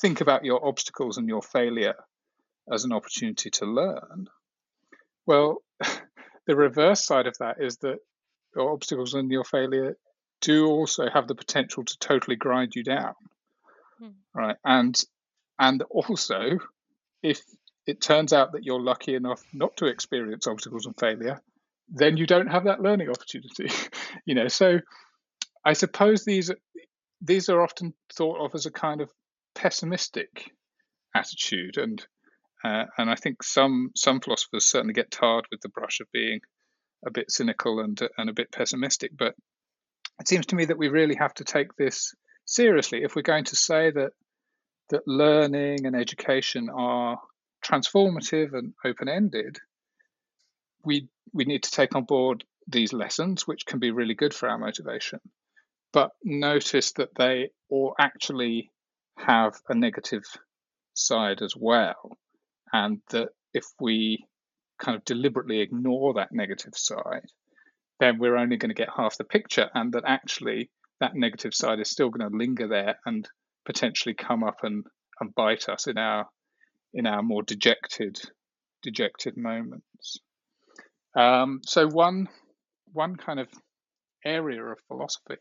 [0.00, 1.94] think about your obstacles and your failure
[2.72, 4.28] as an opportunity to learn.
[5.26, 5.62] Well,
[6.46, 7.98] the reverse side of that is that
[8.54, 9.96] your obstacles and your failure
[10.40, 13.14] do also have the potential to totally grind you down.
[13.98, 14.08] Hmm.
[14.34, 14.56] Right.
[14.64, 14.98] And
[15.58, 16.58] and also
[17.22, 17.42] if
[17.86, 21.40] it turns out that you're lucky enough not to experience obstacles and failure,
[21.88, 23.70] then you don't have that learning opportunity.
[24.24, 24.80] you know, so
[25.64, 26.50] I suppose these
[27.20, 29.10] these are often thought of as a kind of
[29.58, 30.52] pessimistic
[31.14, 32.06] attitude, and
[32.64, 36.40] uh, and I think some some philosophers certainly get tarred with the brush of being
[37.04, 39.12] a bit cynical and and a bit pessimistic.
[39.16, 39.34] But
[40.20, 43.44] it seems to me that we really have to take this seriously if we're going
[43.44, 44.12] to say that
[44.90, 47.18] that learning and education are
[47.64, 49.58] transformative and open ended.
[50.84, 54.48] We we need to take on board these lessons, which can be really good for
[54.48, 55.20] our motivation,
[55.92, 58.70] but notice that they all actually
[59.26, 60.24] have a negative
[60.94, 62.16] side as well.
[62.72, 64.24] And that if we
[64.78, 67.26] kind of deliberately ignore that negative side,
[68.00, 71.80] then we're only going to get half the picture, and that actually that negative side
[71.80, 73.28] is still going to linger there and
[73.64, 74.84] potentially come up and,
[75.20, 76.26] and bite us in our
[76.94, 78.18] in our more dejected
[78.82, 80.18] dejected moments.
[81.16, 82.28] Um, so one
[82.92, 83.48] one kind of
[84.24, 85.36] area of philosophy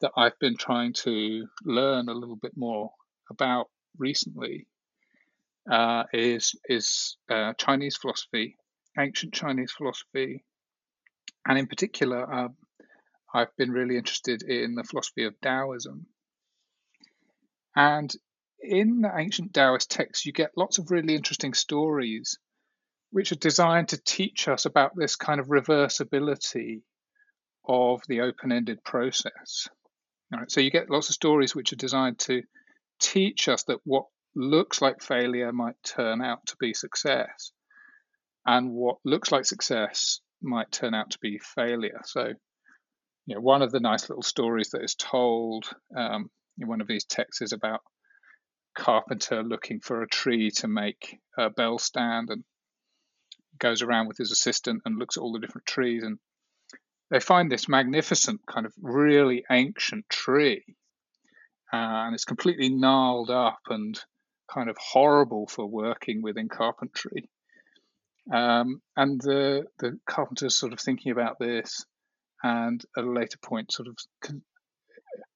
[0.00, 2.90] that I've been trying to learn a little bit more
[3.30, 4.66] about recently
[5.70, 8.56] uh, is is uh, Chinese philosophy,
[8.98, 10.44] ancient Chinese philosophy,
[11.46, 12.56] and in particular, um,
[13.32, 16.06] I've been really interested in the philosophy of Taoism.
[17.76, 18.12] And
[18.60, 22.38] in the ancient Taoist texts, you get lots of really interesting stories
[23.10, 26.82] which are designed to teach us about this kind of reversibility
[27.66, 29.68] of the open ended process.
[30.32, 32.42] Right, so you get lots of stories which are designed to
[33.00, 34.06] teach us that what
[34.36, 37.50] looks like failure might turn out to be success,
[38.46, 42.00] and what looks like success might turn out to be failure.
[42.04, 42.32] So,
[43.26, 46.86] you know, one of the nice little stories that is told um, in one of
[46.86, 47.80] these texts is about
[48.76, 52.44] carpenter looking for a tree to make a bell stand and
[53.58, 56.18] goes around with his assistant and looks at all the different trees and
[57.10, 60.64] they find this magnificent kind of really ancient tree
[61.72, 64.00] uh, and it's completely gnarled up and
[64.52, 67.28] kind of horrible for working within carpentry
[68.32, 71.84] um, and the the carpenter's sort of thinking about this
[72.42, 73.96] and at a later point sort of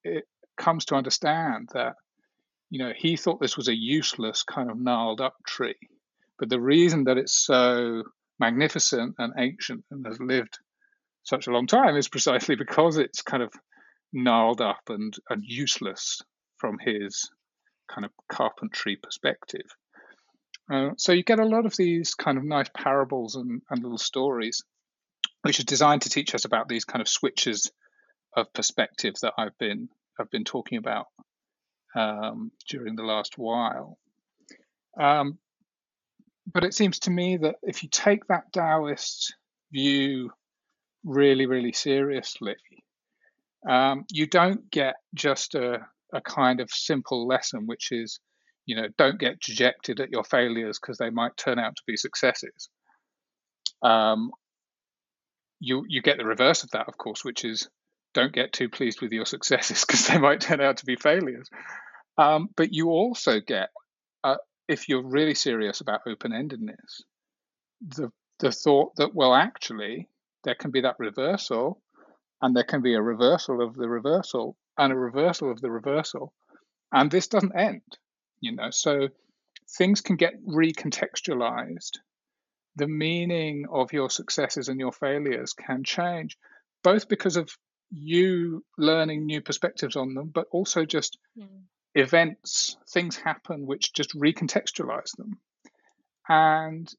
[0.05, 0.25] it
[0.57, 1.95] comes to understand that
[2.75, 5.77] you know, he thought this was a useless kind of gnarled up tree.
[6.41, 8.03] But the reason that it's so
[8.41, 10.59] magnificent and ancient and has lived
[11.25, 13.53] such a long time is precisely because it's kind of
[14.13, 16.23] gnarled up and, and useless
[16.59, 17.31] from his
[17.89, 19.67] kind of carpentry perspective.
[20.73, 23.99] Uh, so you get a lot of these kind of nice parables and, and little
[23.99, 24.63] stories,
[25.43, 27.71] which are designed to teach us about these kind of switches
[28.37, 31.07] of perspective that I've been I've been talking about
[31.95, 33.99] um, during the last while.
[34.99, 35.39] Um,
[36.53, 39.35] but it seems to me that if you take that Taoist
[39.73, 40.31] view
[41.05, 42.57] really, really seriously,
[43.69, 48.21] um, you don't get just a, a kind of simple lesson, which is,
[48.67, 51.97] you know, don't get dejected at your failures because they might turn out to be
[51.97, 52.69] successes.
[53.83, 54.31] Um,
[55.61, 57.69] you you get the reverse of that, of course, which is
[58.15, 61.49] don't get too pleased with your successes because they might turn out to be failures.
[62.17, 63.71] Um, but you also get,
[64.23, 64.37] uh,
[64.69, 67.03] if you're really serious about open endedness,
[67.81, 70.09] the, the thought that, well, actually,
[70.45, 71.83] there can be that reversal,
[72.41, 76.33] and there can be a reversal of the reversal, and a reversal of the reversal.
[76.93, 77.83] And this doesn't end,
[78.41, 78.71] you know.
[78.71, 79.09] So
[79.77, 81.99] things can get recontextualized.
[82.77, 86.37] The meaning of your successes and your failures can change,
[86.83, 87.57] both because of
[87.91, 91.49] you learning new perspectives on them, but also just mm
[91.95, 95.39] events, things happen which just recontextualize them.
[96.29, 96.93] And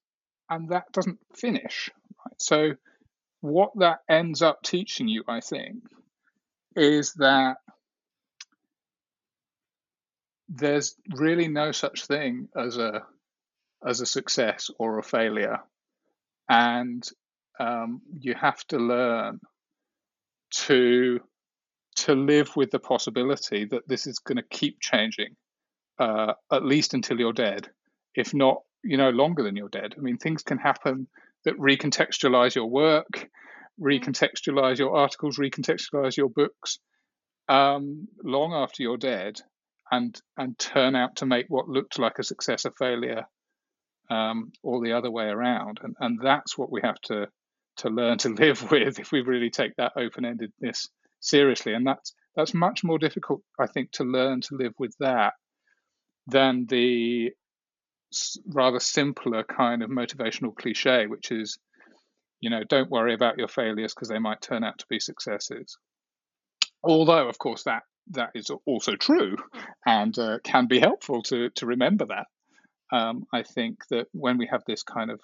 [0.49, 1.89] and that doesn't finish.
[2.25, 2.41] Right?
[2.41, 2.71] So,
[3.45, 5.83] what that ends up teaching you, I think,
[6.75, 7.57] is that
[10.49, 13.03] there's really no such thing as a
[13.85, 15.59] as a success or a failure,
[16.49, 17.07] and
[17.59, 19.39] um, you have to learn
[20.51, 21.19] to
[21.97, 25.35] to live with the possibility that this is going to keep changing,
[25.99, 27.69] uh, at least until you're dead,
[28.15, 29.93] if not, you know, longer than you're dead.
[29.97, 31.07] I mean, things can happen
[31.45, 33.29] that recontextualize your work,
[33.79, 36.79] recontextualize your articles, recontextualize your books
[37.47, 39.39] um, long after you're dead,
[39.91, 43.25] and and turn out to make what looked like a success a failure,
[44.09, 45.79] um, or the other way around.
[45.83, 47.27] And and that's what we have to
[47.77, 50.87] to learn to live with if we really take that open-endedness
[51.19, 51.73] seriously.
[51.73, 55.33] And that's that's much more difficult, I think, to learn to live with that
[56.27, 57.31] than the
[58.47, 61.57] rather simpler kind of motivational cliche, which is,
[62.39, 65.77] you know, don't worry about your failures because they might turn out to be successes.
[66.83, 69.35] Although, of course, that that is also true
[69.85, 72.27] and uh, can be helpful to to remember that.
[72.95, 75.19] Um, I think that when we have this kind of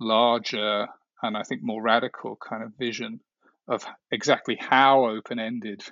[0.00, 0.86] larger
[1.22, 3.20] and I think more radical kind of vision
[3.68, 5.82] of exactly how open ended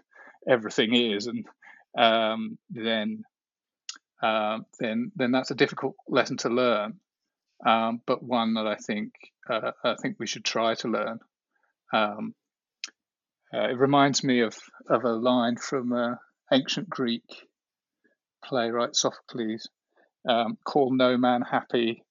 [0.49, 1.47] everything is, and
[1.97, 3.23] um, then
[4.23, 7.01] uh, then then that's a difficult lesson to learn,
[7.66, 9.12] um, but one that I think
[9.49, 11.21] uh, I think we should try to learn.
[11.93, 12.35] Um,
[13.53, 14.57] uh, it reminds me of
[14.89, 16.18] of a line from
[16.53, 17.25] ancient Greek
[18.45, 19.68] playwright Sophocles,
[20.29, 22.05] um, "Call no man happy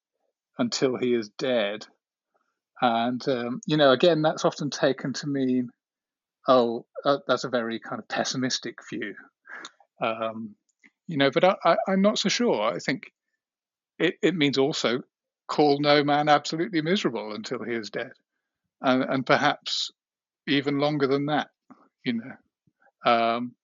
[0.58, 1.86] until he is dead."
[2.80, 5.70] And, um, you know, again, that's often taken to mean,
[6.48, 9.14] oh, uh, that's a very kind of pessimistic view.
[10.00, 10.54] Um,
[11.10, 12.62] you know, but I, am not so sure.
[12.62, 13.12] I think
[13.98, 15.00] it, it means also
[15.48, 18.12] call no man absolutely miserable until he is dead.
[18.80, 19.90] And, and perhaps
[20.46, 21.48] even longer than that,
[22.04, 23.10] you know.
[23.10, 23.56] Um,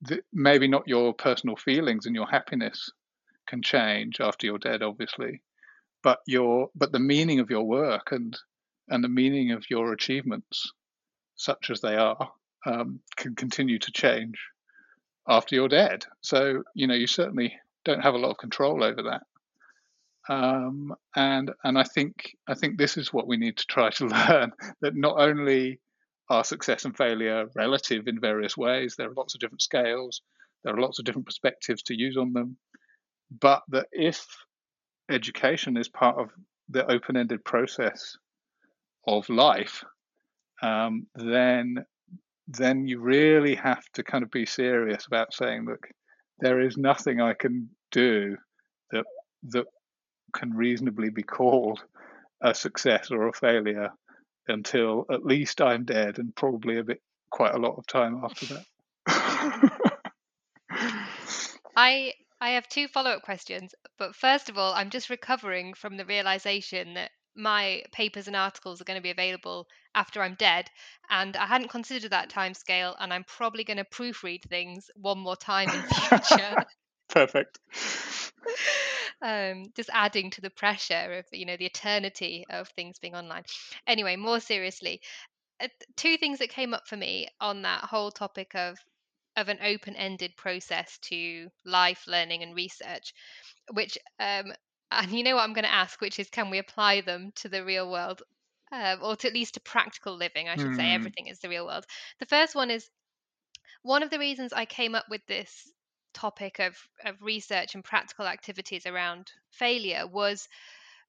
[0.00, 2.90] the, maybe not your personal feelings and your happiness
[3.46, 5.42] can change after you're dead, obviously,
[6.02, 8.38] but your but the meaning of your work and
[8.88, 10.72] and the meaning of your achievements,
[11.34, 12.30] such as they are,
[12.64, 14.38] um, can continue to change
[15.28, 16.06] after you're dead.
[16.20, 17.54] So you know you certainly
[17.84, 19.22] don't have a lot of control over that.
[20.28, 24.06] Um, and and I think I think this is what we need to try to
[24.28, 24.52] learn
[24.82, 25.80] that not only
[26.30, 30.20] are success and failure relative in various ways, there are lots of different scales,
[30.62, 32.58] there are lots of different perspectives to use on them,
[33.40, 34.26] but that if
[35.10, 36.28] education is part of
[36.68, 38.18] the open-ended process
[39.06, 39.84] of life,
[40.62, 41.84] um, then
[42.48, 45.86] then you really have to kind of be serious about saying, look,
[46.40, 48.36] there is nothing I can do
[48.90, 49.04] that
[49.50, 49.66] that
[50.34, 51.82] can reasonably be called
[52.40, 53.90] a success or a failure
[54.48, 58.46] until at least I'm dead, and probably a bit quite a lot of time after
[58.46, 58.64] that.
[61.76, 65.96] I I have two follow up questions, but first of all, I'm just recovering from
[65.96, 70.68] the realization that my papers and articles are going to be available after I'm dead.
[71.08, 75.18] And I hadn't considered that time scale, and I'm probably going to proofread things one
[75.18, 76.66] more time in future.
[77.08, 77.58] Perfect.
[79.22, 83.44] um, just adding to the pressure of you know the eternity of things being online.
[83.86, 85.00] Anyway, more seriously,
[85.60, 88.76] uh, two things that came up for me on that whole topic of
[89.36, 93.14] of an open-ended process to life learning and research
[93.72, 94.52] which um,
[94.90, 97.48] and you know what I'm going to ask, which is can we apply them to
[97.48, 98.22] the real world?
[98.70, 100.88] Um, or to at least to practical living, I should say.
[100.88, 100.94] Hmm.
[100.94, 101.86] Everything is the real world.
[102.20, 102.88] The first one is
[103.82, 105.72] one of the reasons I came up with this
[106.12, 110.48] topic of, of research and practical activities around failure was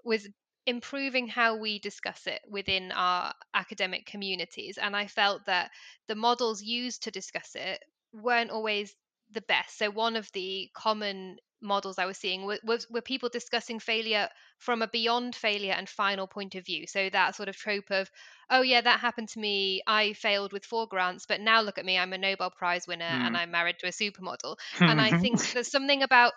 [0.03, 0.27] was
[0.65, 5.71] improving how we discuss it within our academic communities and i felt that
[6.07, 7.79] the models used to discuss it
[8.13, 8.95] weren't always
[9.31, 13.29] the best so one of the common models I was seeing were, was, were people
[13.29, 16.87] discussing failure from a beyond failure and final point of view.
[16.87, 18.09] So that sort of trope of,
[18.49, 19.81] oh yeah, that happened to me.
[19.87, 21.97] I failed with four grants, but now look at me.
[21.97, 23.25] I'm a Nobel Prize winner mm.
[23.25, 24.57] and I'm married to a supermodel.
[24.79, 26.33] and I think there's something about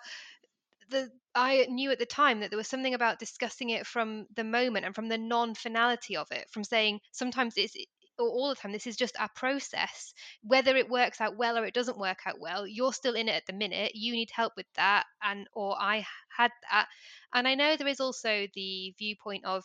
[0.89, 4.43] the I knew at the time that there was something about discussing it from the
[4.43, 7.75] moment and from the non-finality of it, from saying sometimes it's
[8.19, 10.13] all the time this is just our process.
[10.43, 13.35] Whether it works out well or it doesn't work out well you're still in it
[13.35, 16.87] at the minute you need help with that and or i had that.
[17.33, 19.63] And i know there is also the viewpoint of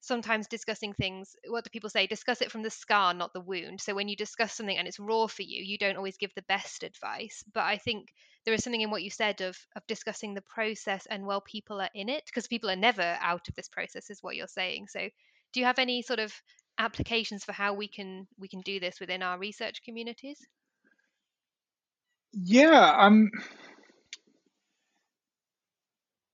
[0.00, 2.06] sometimes discussing things what do people say?
[2.08, 3.80] Discuss it from the scar not the wound.
[3.80, 6.42] So when you discuss something and it's raw for you you don't always give the
[6.42, 7.44] best advice.
[7.52, 8.08] But i think
[8.44, 11.80] there is something in what you said of of discussing the process and while people
[11.80, 14.88] are in it because people are never out of this process is what you're saying.
[14.88, 15.08] So
[15.52, 16.32] do you have any sort of
[16.78, 20.38] applications for how we can we can do this within our research communities?
[22.32, 23.30] Yeah um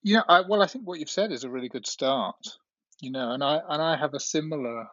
[0.02, 2.36] yeah I, well i think what you've said is a really good start
[3.01, 4.86] you know and i and i have a similar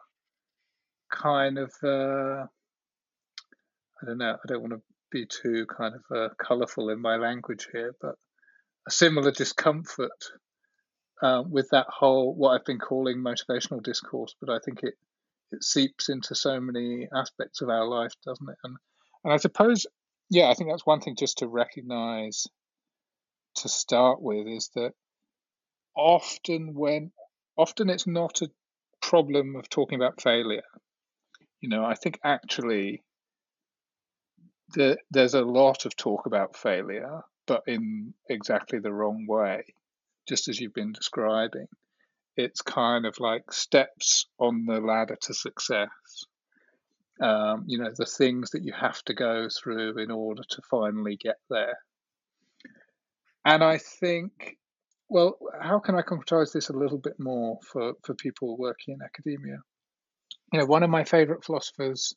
[1.10, 2.44] kind of uh
[4.02, 4.82] i don't know i don't want to
[5.12, 8.16] be too kind of uh, colorful in my language here but
[8.88, 10.24] a similar discomfort
[11.22, 14.94] uh, with that whole what i've been calling motivational discourse but i think it
[15.56, 18.76] it seeps into so many aspects of our life doesn't it and
[19.24, 19.86] and i suppose
[20.30, 22.46] yeah i think that's one thing just to recognize
[23.56, 24.92] to start with is that
[25.96, 27.10] often when
[27.56, 28.50] often it's not a
[29.00, 30.62] problem of talking about failure.
[31.60, 33.02] You know, I think actually
[34.74, 39.64] the, there's a lot of talk about failure, but in exactly the wrong way,
[40.28, 41.68] just as you've been describing.
[42.36, 45.88] It's kind of like steps on the ladder to success.
[47.20, 51.16] Um, you know, the things that you have to go through in order to finally
[51.16, 51.78] get there.
[53.44, 54.58] And I think
[55.08, 59.02] well, how can I concretize this a little bit more for, for people working in
[59.02, 59.58] academia?
[60.52, 62.14] You know, one of my favorite philosophers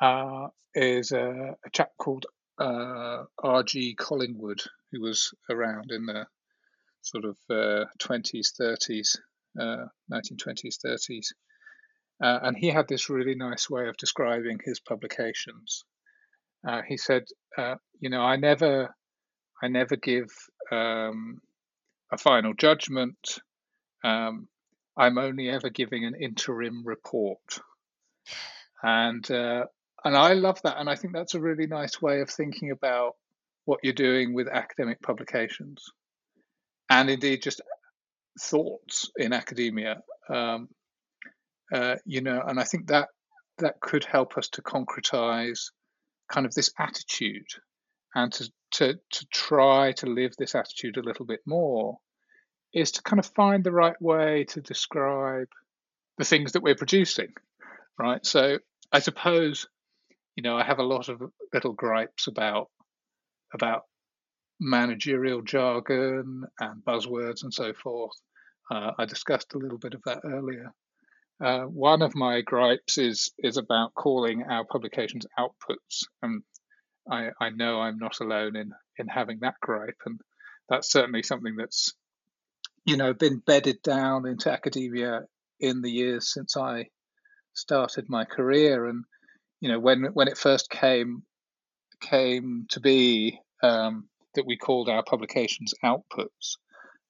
[0.00, 2.26] uh, is a, a, chap called
[2.58, 3.94] uh, R.G.
[3.96, 6.26] Collingwood, who was around in the
[7.02, 9.18] sort of uh, 20s, 30s,
[9.56, 11.26] 1920s, 30s.
[12.22, 15.84] Uh, and he had this really nice way of describing his publications.
[16.66, 17.24] Uh, he said,
[17.56, 18.94] uh, "You know, I never,
[19.62, 20.28] I never give
[20.72, 21.40] um,
[22.12, 23.38] a final judgment.
[24.02, 24.48] Um,
[24.96, 27.60] I'm only ever giving an interim report,
[28.82, 29.66] and uh,
[30.04, 33.12] and I love that, and I think that's a really nice way of thinking about
[33.64, 35.84] what you're doing with academic publications,
[36.90, 37.60] and indeed just
[38.40, 40.02] thoughts in academia.
[40.28, 40.68] Um,
[41.72, 43.08] uh, you know, and I think that
[43.58, 45.70] that could help us to concretize
[46.30, 47.46] kind of this attitude
[48.14, 51.98] and to to to try to live this attitude a little bit more
[52.74, 55.48] is to kind of find the right way to describe
[56.18, 57.32] the things that we're producing,
[57.98, 58.24] right?
[58.24, 58.58] So
[58.92, 59.66] I suppose
[60.36, 62.68] you know I have a lot of little gripes about
[63.52, 63.82] about
[64.60, 68.16] managerial jargon and buzzwords and so forth.
[68.70, 70.72] Uh, I discussed a little bit of that earlier.
[71.40, 76.42] Uh, one of my gripes is is about calling our publications outputs, and
[77.10, 80.20] I, I know I'm not alone in in having that gripe, and
[80.68, 81.94] that's certainly something that's
[82.84, 85.22] you know been bedded down into academia
[85.60, 86.88] in the years since I
[87.54, 89.04] started my career, and
[89.60, 91.22] you know when when it first came
[92.00, 96.56] came to be um, that we called our publications outputs.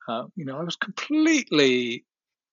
[0.08, 2.04] Uh, you know, I was completely,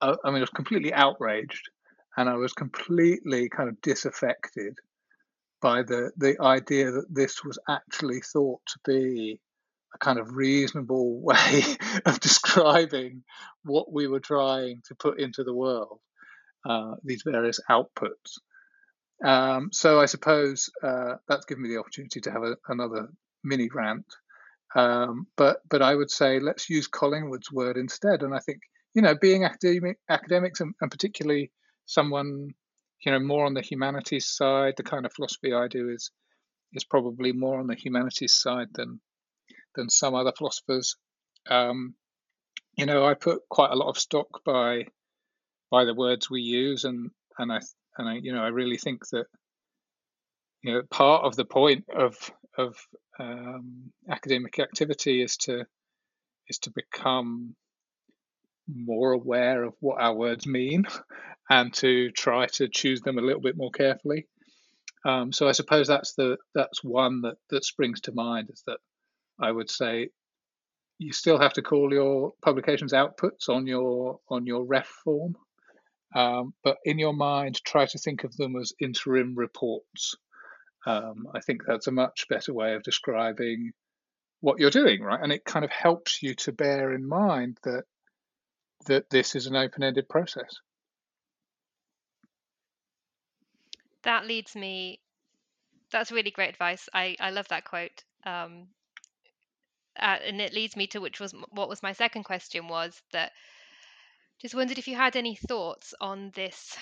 [0.02, 1.70] uh, I mean, I was completely outraged,
[2.18, 4.78] and I was completely kind of disaffected
[5.62, 9.40] by the the idea that this was actually thought to be
[9.94, 11.64] a kind of reasonable way
[12.06, 13.24] of describing
[13.64, 16.00] what we were trying to put into the world,
[16.70, 18.38] uh, these various outputs.
[19.24, 23.08] Um, so I suppose uh, that's given me the opportunity to have a, another
[23.44, 24.06] mini rant.
[24.76, 28.22] Um, but but I would say let's use Collingwood's word instead.
[28.22, 28.60] And I think
[28.94, 31.52] you know being academic academics and, and particularly
[31.86, 32.54] someone
[33.06, 36.12] you know more on the humanities side, the kind of philosophy I do is
[36.74, 39.00] is probably more on the humanities side than
[39.76, 40.96] than some other philosophers.
[41.50, 41.96] Um,
[42.78, 44.86] you know, I put quite a lot of stock by
[45.72, 47.60] by the words we use, and and I
[47.98, 49.26] and I you know I really think that
[50.64, 52.18] you know part of the point of
[52.58, 52.76] of
[53.20, 55.66] um, academic activity is to
[56.48, 57.56] is to become
[58.68, 60.86] more aware of what our words mean
[61.50, 64.28] and to try to choose them a little bit more carefully.
[65.06, 68.80] Um, so I suppose that's the that's one that that springs to mind is that
[69.40, 70.10] I would say
[70.98, 75.36] you still have to call your publications outputs on your on your ref form,
[76.16, 80.16] um, but in your mind, try to think of them as interim reports.
[80.86, 83.72] Um, I think that's a much better way of describing
[84.42, 85.20] what you're doing, right?
[85.22, 87.86] And it kind of helps you to bear in mind that
[88.88, 90.60] that this is an open-ended process.
[94.04, 95.02] That leads me.
[95.92, 96.90] That's really great advice.
[96.94, 98.04] I I love that quote.
[98.26, 98.70] Um,
[100.00, 103.32] uh, and it leads me to which was what was my second question was that
[104.42, 106.78] Just wondered if you had any thoughts on this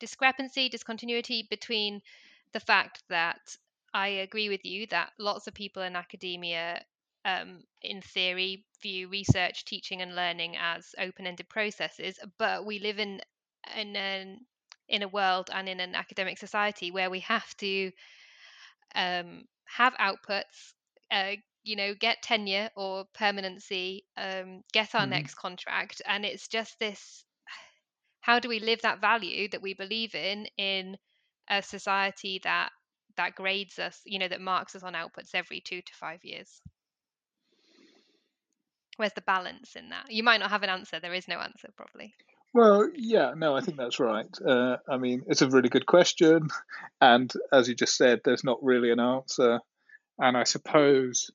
[0.00, 2.02] discrepancy, discontinuity between
[2.54, 3.56] the fact that
[3.94, 6.84] I agree with you that lots of people in academia,
[7.26, 13.22] um, in theory, view research, teaching, and learning as open-ended processes, but we live in
[13.76, 14.46] in an
[14.88, 17.92] in a world and in an academic society where we have to
[18.94, 20.74] um, have outputs,
[21.10, 21.32] uh,
[21.62, 25.06] you know, get tenure or permanency, um, get our Mm.
[25.06, 27.24] next contract, and it's just this.
[28.20, 30.98] How do we live that value that we believe in in
[31.48, 32.70] a society that
[33.16, 36.60] that grades us, you know, that marks us on outputs every two to five years?
[38.96, 40.10] Where's the balance in that?
[40.10, 41.00] You might not have an answer.
[41.00, 42.14] There is no answer, probably.
[42.52, 44.28] Well, yeah, no, I think that's right.
[44.46, 46.48] Uh, I mean, it's a really good question.
[47.00, 49.60] And as you just said, there's not really an answer.
[50.18, 51.30] And I suppose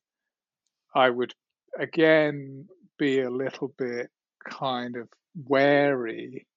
[0.96, 1.34] I would,
[1.78, 2.68] again,
[2.98, 4.10] be a little bit
[4.44, 6.48] kind of wary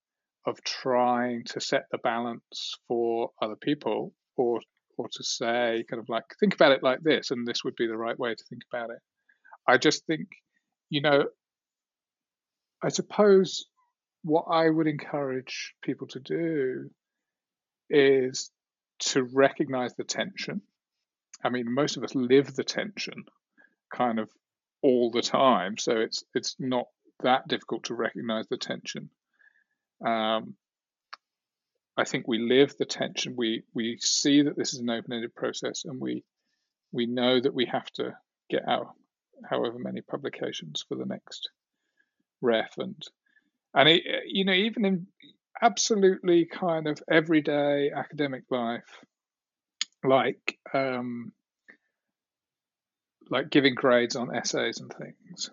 [0.47, 4.60] of trying to set the balance for other people or
[4.98, 7.86] or to say kind of like think about it like this and this would be
[7.86, 8.98] the right way to think about it.
[9.66, 10.28] I just think
[10.90, 11.24] you know
[12.82, 13.64] i suppose
[14.23, 16.90] what i would encourage people to do
[17.89, 18.51] is
[18.98, 20.62] to recognize the tension.
[21.43, 23.24] I mean most of us live the tension
[23.93, 24.31] kind of
[24.82, 26.86] all the time so it's it's not
[27.23, 29.10] that difficult to recognize the tension
[30.05, 30.55] um,
[31.97, 33.35] I think we live the tension.
[33.37, 36.24] We we see that this is an open-ended process, and we
[36.91, 38.16] we know that we have to
[38.51, 38.95] get out
[39.49, 41.51] however many publications for the next
[42.41, 43.01] ref, and
[43.74, 45.07] and it, you know even in
[45.61, 49.05] absolutely kind of everyday academic life,
[50.03, 51.33] like um,
[53.31, 55.51] like giving grades on essays and things.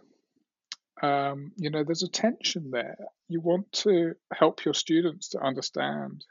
[1.02, 2.98] Um, you know, there's a tension there.
[3.28, 6.26] You want to help your students to understand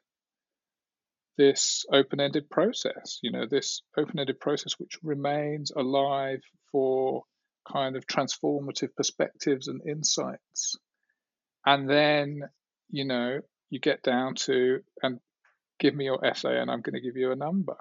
[1.36, 6.40] this open-ended process you know this open-ended process which remains alive
[6.72, 7.22] for
[7.70, 10.76] kind of transformative perspectives and insights.
[11.66, 12.42] And then
[12.90, 13.40] you know
[13.70, 15.20] you get down to and
[15.78, 17.76] give me your essay and i'm going to give you a number.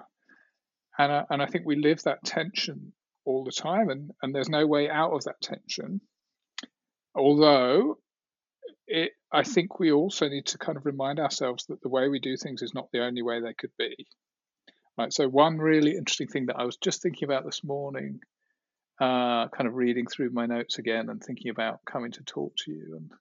[0.98, 2.92] And I, and I think we live that tension
[3.24, 6.00] all the time and and there's no way out of that tension
[7.18, 7.98] although
[8.86, 12.18] it, I think we also need to kind of remind ourselves that the way we
[12.18, 13.94] do things is not the only way they could be.
[14.96, 15.12] Right.
[15.12, 18.20] So one really interesting thing that I was just thinking about this morning,
[19.00, 22.72] uh, kind of reading through my notes again and thinking about coming to talk to
[22.72, 23.12] you and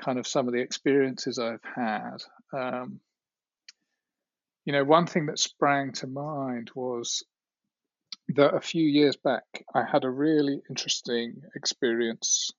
[0.00, 2.18] kind of some of the experiences I've had.
[2.52, 3.00] Um,
[4.64, 7.22] you know, one thing that sprang to mind was
[8.34, 12.50] that a few years back I had a really interesting experience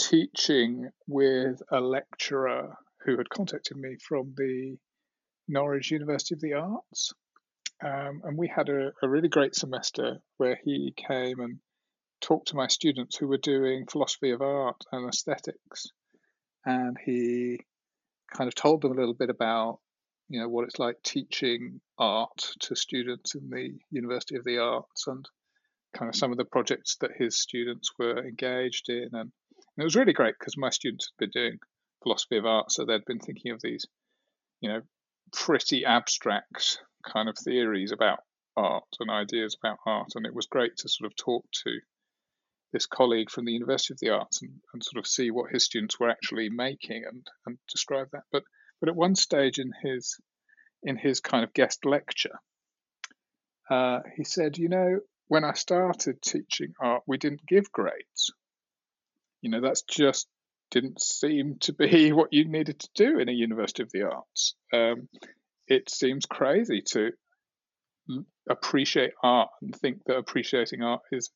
[0.00, 2.74] teaching with a lecturer
[3.04, 4.76] who had contacted me from the
[5.46, 7.12] Norwich University of the Arts.
[7.84, 11.58] Um, and we had a, a, really great semester where he came and
[12.20, 15.86] talked to my students who were doing philosophy of art and aesthetics.
[16.64, 17.60] And he
[18.34, 19.80] kind of told them a little bit about,
[20.28, 25.06] you know, what it's like teaching art to students in the University of the Arts
[25.06, 25.26] and
[25.94, 29.32] kind of some of the projects that his students were engaged in and
[29.76, 31.58] and it was really great because my students had been doing
[32.02, 33.86] philosophy of art, so they'd been thinking of these,
[34.60, 34.82] you know,
[35.32, 38.20] pretty abstract kind of theories about
[38.56, 40.12] art and ideas about art.
[40.14, 41.80] And it was great to sort of talk to
[42.72, 45.64] this colleague from the University of the Arts and, and sort of see what his
[45.64, 48.24] students were actually making and, and describe that.
[48.32, 48.44] But
[48.80, 50.18] but at one stage in his
[50.82, 52.38] in his kind of guest lecture,
[53.70, 58.32] uh, he said, you know, when I started teaching art, we didn't give grades
[59.42, 60.28] you know, that's just
[60.70, 64.54] didn't seem to be what you needed to do in a University of the Arts.
[64.72, 65.08] Um,
[65.66, 67.10] it seems crazy to
[68.48, 71.30] appreciate art and think that appreciating art is,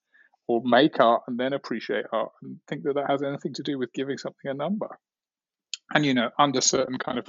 [0.49, 3.79] or make art and then appreciate art and think that that has anything to do
[3.79, 4.89] with giving something a number.
[5.93, 7.29] And, you know, under certain kind of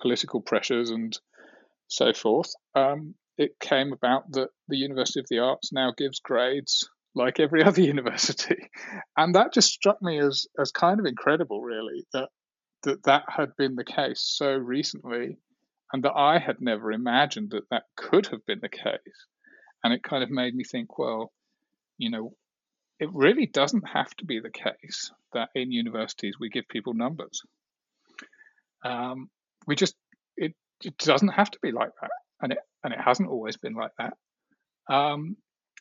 [0.00, 1.18] political pressures and
[1.88, 6.88] so forth, um, it came about that the University of the Arts now gives grades
[7.16, 8.70] like every other university.
[9.16, 12.28] And that just struck me as, as kind of incredible, really, that,
[12.84, 15.38] that that had been the case so recently
[15.92, 19.26] and that I had never imagined that that could have been the case.
[19.82, 21.32] And it kind of made me think, well,
[21.98, 22.34] you know,
[22.98, 27.42] it really doesn't have to be the case that in universities we give people numbers.
[28.84, 29.28] Um,
[29.66, 29.94] we just
[30.36, 32.10] it, it doesn't have to be like that,
[32.40, 34.14] and it and it hasn't always been like that.
[34.92, 35.36] Um,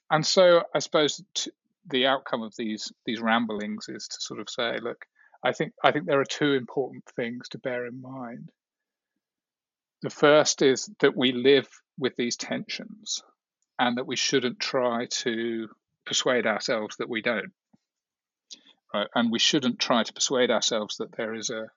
[0.09, 1.51] and so I suppose t-
[1.87, 5.05] the outcome of these these ramblings is to sort of say, look,
[5.43, 8.49] I think I think there are two important things to bear in mind.
[10.01, 11.67] The first is that we live
[11.97, 13.23] with these tensions
[13.79, 15.69] and that we shouldn't try to
[16.05, 17.51] persuade ourselves that we don't.
[18.93, 19.07] Right?
[19.15, 21.67] And we shouldn't try to persuade ourselves that there is a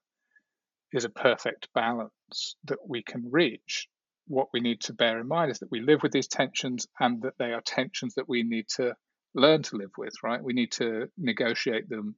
[0.92, 3.88] is a perfect balance that we can reach.
[4.28, 7.22] What we need to bear in mind is that we live with these tensions and
[7.22, 8.94] that they are tensions that we need to
[9.34, 10.42] learn to live with, right?
[10.42, 12.14] We need to negotiate them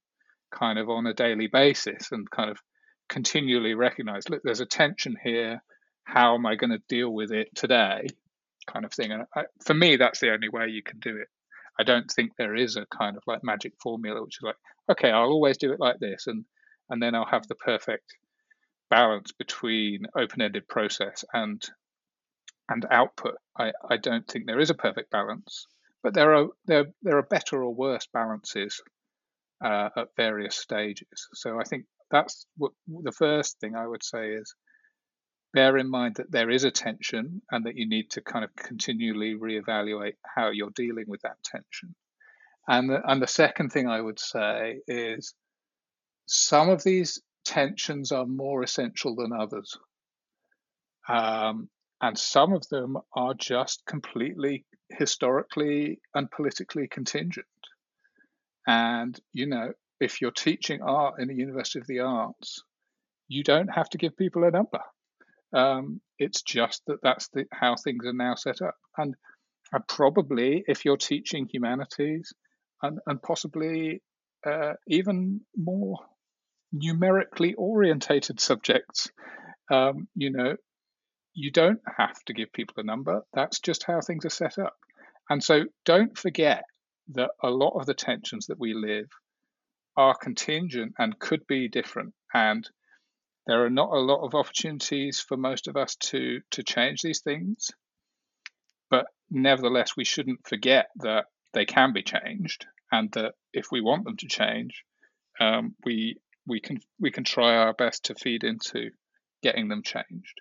[0.50, 2.58] kind of on a daily basis and kind of
[3.08, 5.62] continually recognize look, there's a tension here.
[6.04, 8.06] How am I going to deal with it today?
[8.66, 9.12] Kind of thing.
[9.12, 11.28] And I, for me, that's the only way you can do it.
[11.78, 14.56] I don't think there is a kind of like magic formula, which is like,
[14.90, 16.44] okay, I'll always do it like this, and
[16.90, 18.12] and then I'll have the perfect
[18.90, 21.64] balance between open-ended process and
[22.70, 23.34] and output.
[23.58, 25.66] I, I don't think there is a perfect balance,
[26.02, 28.80] but there are there there are better or worse balances
[29.62, 31.28] uh, at various stages.
[31.34, 34.54] So I think that's what the first thing I would say is
[35.52, 38.54] bear in mind that there is a tension and that you need to kind of
[38.54, 41.94] continually reevaluate how you're dealing with that tension.
[42.68, 45.34] And the, and the second thing I would say is
[46.26, 49.76] some of these tensions are more essential than others.
[51.08, 51.68] Um,
[52.00, 57.46] and some of them are just completely historically and politically contingent.
[58.66, 62.62] And, you know, if you're teaching art in the University of the Arts,
[63.28, 64.80] you don't have to give people a number.
[65.52, 68.74] Um, it's just that that's the, how things are now set up.
[68.96, 69.14] And,
[69.86, 72.32] probably if you're teaching humanities
[72.82, 74.02] and, and possibly
[74.44, 75.96] uh, even more
[76.72, 79.12] numerically orientated subjects,
[79.70, 80.56] um, you know,
[81.40, 83.22] you don't have to give people a number.
[83.32, 84.76] That's just how things are set up.
[85.30, 86.64] And so don't forget
[87.14, 89.08] that a lot of the tensions that we live
[89.96, 92.12] are contingent and could be different.
[92.34, 92.68] And
[93.46, 97.20] there are not a lot of opportunities for most of us to to change these
[97.20, 97.70] things.
[98.90, 104.04] But nevertheless, we shouldn't forget that they can be changed, and that if we want
[104.04, 104.84] them to change,
[105.40, 108.90] um, we we can we can try our best to feed into
[109.42, 110.40] getting them changed.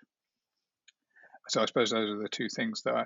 [1.50, 3.06] So I suppose those are the two things that I,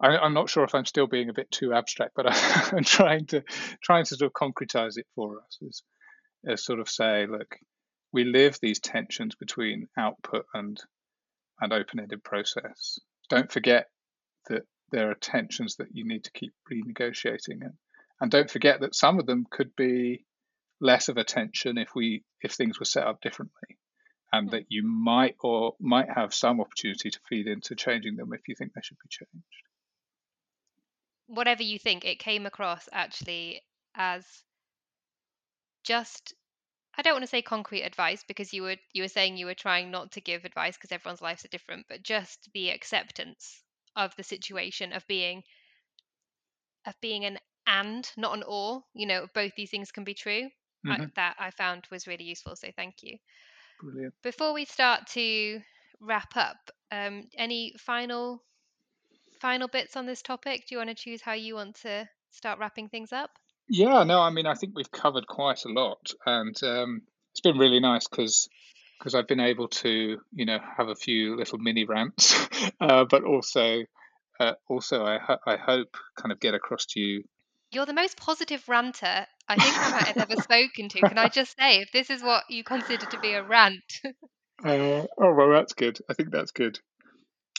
[0.00, 2.84] I, am not sure if I'm still being a bit too abstract, but I, am
[2.84, 3.42] trying to
[3.82, 5.82] trying to sort of concretize it for us
[6.46, 7.56] as sort of say, look,
[8.12, 10.80] we live these tensions between output and
[11.60, 12.98] and open-ended process.
[13.30, 13.86] Don't forget
[14.48, 17.74] that there are tensions that you need to keep renegotiating, and
[18.20, 20.24] and don't forget that some of them could be
[20.80, 23.78] less of a tension if we if things were set up differently
[24.34, 28.48] and that you might or might have some opportunity to feed into changing them if
[28.48, 29.62] you think they should be changed.
[31.26, 33.62] Whatever you think, it came across actually
[33.94, 34.24] as
[35.84, 36.34] just
[36.98, 39.54] I don't want to say concrete advice because you were you were saying you were
[39.54, 43.62] trying not to give advice because everyone's lives are different, but just the acceptance
[43.94, 45.44] of the situation of being
[46.86, 50.50] of being an and not an or, you know, both these things can be true.
[50.86, 51.02] Mm-hmm.
[51.02, 52.56] I, that I found was really useful.
[52.56, 53.16] So thank you.
[53.80, 54.14] Brilliant.
[54.22, 55.60] Before we start to
[56.00, 58.42] wrap up, um, any final
[59.40, 60.66] final bits on this topic?
[60.66, 63.30] Do you want to choose how you want to start wrapping things up?
[63.68, 67.02] Yeah, no, I mean, I think we've covered quite a lot, and um,
[67.32, 68.48] it's been really nice because
[68.98, 72.34] because I've been able to, you know, have a few little mini rants,
[72.80, 73.84] uh, but also
[74.38, 77.24] uh, also I I hope kind of get across to you.
[77.70, 81.00] You're the most positive ranter I think I might have ever spoken to.
[81.00, 83.84] Can I just say, if this is what you consider to be a rant?
[84.64, 85.98] uh, oh well, that's good.
[86.08, 86.78] I think that's good.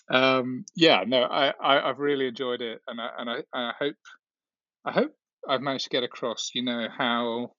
[0.10, 3.96] Um, yeah, no, I, I have really enjoyed it, and I and I, I hope
[4.84, 5.16] I hope
[5.48, 6.52] I've managed to get across.
[6.54, 7.52] You know how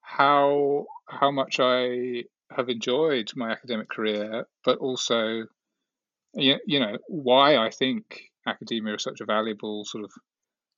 [0.00, 2.24] how how much I
[2.54, 5.44] have enjoyed my academic career, but also
[6.34, 10.10] you, you know why I think academia is such a valuable sort of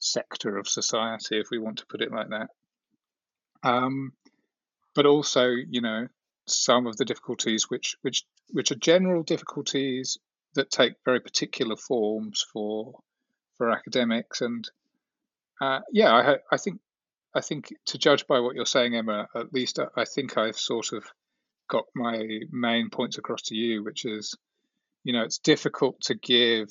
[0.04, 2.48] sector of society, if we want to put it like that.
[3.62, 4.12] Um,
[4.94, 6.08] but also, you know,
[6.46, 10.18] some of the difficulties which which which are general difficulties
[10.54, 13.00] that take very particular forms for
[13.56, 14.70] for academics and
[15.60, 16.80] uh, yeah I, I think
[17.34, 20.58] I think to judge by what you're saying Emma at least I, I think I've
[20.58, 21.04] sort of
[21.68, 24.36] got my main points across to you which is
[25.02, 26.68] you know it's difficult to give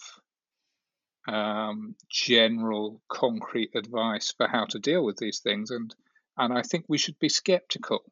[1.28, 5.72] um, general, concrete advice for how to deal with these things.
[5.72, 5.94] And,
[6.38, 8.04] and I think we should be skeptical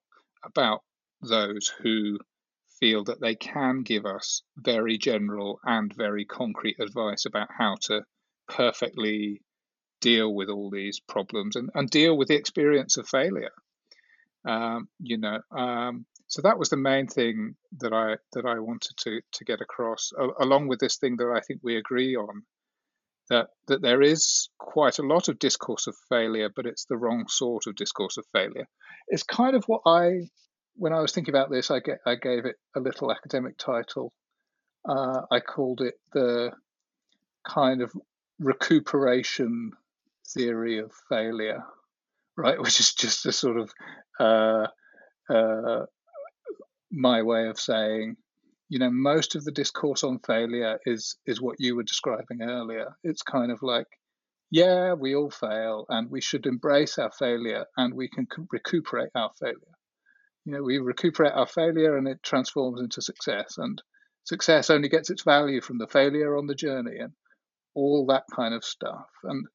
[0.43, 0.81] about
[1.21, 2.19] those who
[2.79, 8.01] feel that they can give us very general and very concrete advice about how to
[8.47, 9.41] perfectly
[10.01, 13.53] deal with all these problems and, and deal with the experience of failure.
[14.43, 18.97] Um, you know, um, so that was the main thing that I that I wanted
[18.97, 22.43] to to get across, along with this thing that I think we agree on,
[23.30, 27.26] that that there is quite a lot of discourse of failure, but it's the wrong
[27.27, 28.68] sort of discourse of failure.
[29.07, 30.30] It's kind of what I,
[30.76, 34.14] when I was thinking about this, I get I gave it a little academic title.
[34.88, 36.52] Uh, I called it the
[37.48, 37.91] kind of
[38.39, 39.72] recuperation
[40.34, 41.64] theory of failure,
[42.35, 42.60] right?
[42.61, 43.72] Which is just a sort of
[44.19, 44.68] uh,
[45.34, 45.85] uh,
[46.91, 48.18] my way of saying,
[48.72, 52.95] you know, most of the discourse on failure is is what you were describing earlier.
[53.03, 53.88] It's kind of like,
[54.49, 59.30] yeah, we all fail, and we should embrace our failure, and we can recuperate our
[59.38, 59.76] failure.
[60.45, 63.84] You know, we recuperate our failure, and it transforms into success, and
[64.23, 67.11] success only gets its value from the failure on the journey, and
[67.76, 69.10] all that kind of stuff.
[69.23, 69.45] And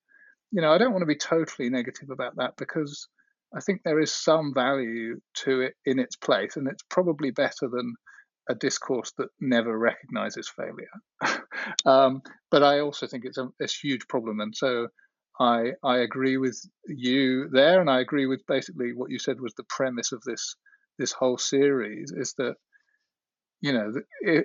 [0.53, 3.09] you know, I don't want to be totally negative about that because
[3.57, 7.67] I think there is some value to it in its place, and it's probably better
[7.73, 7.95] than
[8.48, 11.43] a discourse that never recognizes failure.
[11.86, 14.89] um, but I also think it's a, a, huge problem, and so
[15.40, 19.55] I I agree with you there, and I agree with basically what you said was
[19.55, 20.56] the premise of this
[20.98, 22.55] this whole series is that
[23.60, 24.44] you know if,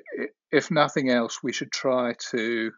[0.52, 2.72] if nothing else, we should try to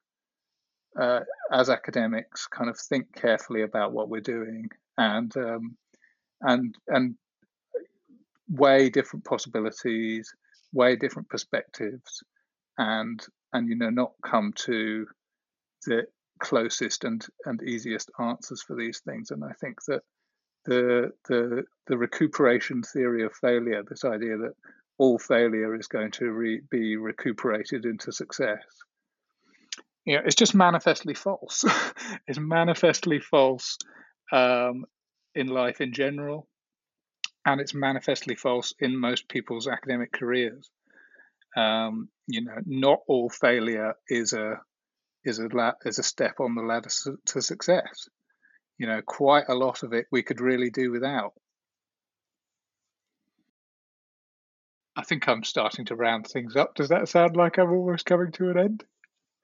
[1.00, 1.22] uh,
[1.52, 5.76] as academics kind of think carefully about what we're doing and um,
[6.42, 7.16] and and
[8.50, 10.32] weigh different possibilities,
[10.74, 12.24] weigh different perspectives,
[12.78, 13.24] and
[13.54, 15.08] and you know not come to
[15.86, 16.04] the
[16.40, 19.32] closest and and easiest answers for these things.
[19.32, 20.02] And I think that
[20.66, 24.54] the the the recuperation theory of failure, this idea that
[24.98, 28.62] all failure is going to re, be recuperated into success,
[30.06, 31.64] you know, it's just manifestly false.
[32.28, 33.78] it's manifestly false
[34.32, 34.86] um,
[35.36, 36.48] in life in general,
[37.46, 40.70] and it's manifestly false in most people's academic careers.
[41.56, 44.62] Um, you know, not all failure is a
[45.24, 46.90] is a la- is a step on the ladder
[47.28, 48.10] to success.
[48.78, 51.34] You know, quite a lot of it we could really do without.
[54.96, 56.76] I think I'm starting to round things up.
[56.76, 58.84] Does that sound like I'm almost coming to an end?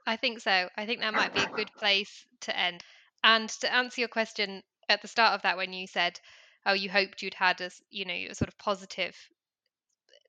[0.05, 0.69] I think so.
[0.77, 2.83] I think that might be a good place to end.
[3.23, 6.19] And to answer your question at the start of that, when you said,
[6.65, 9.15] "Oh, you hoped you'd had a you know a sort of positive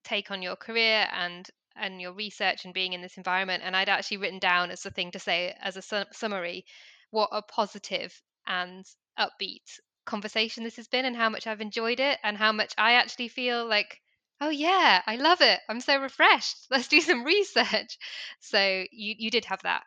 [0.05, 3.89] take on your career and and your research and being in this environment," and I'd
[3.89, 6.65] actually written down as a thing to say as a su- summary,
[7.11, 8.85] what a positive and
[9.19, 12.93] upbeat conversation this has been, and how much I've enjoyed it, and how much I
[12.95, 14.01] actually feel like
[14.41, 15.61] oh yeah i love it.
[15.69, 16.57] I'm so refreshed.
[16.71, 17.99] Let's do some research.
[18.41, 19.85] So you you did have that.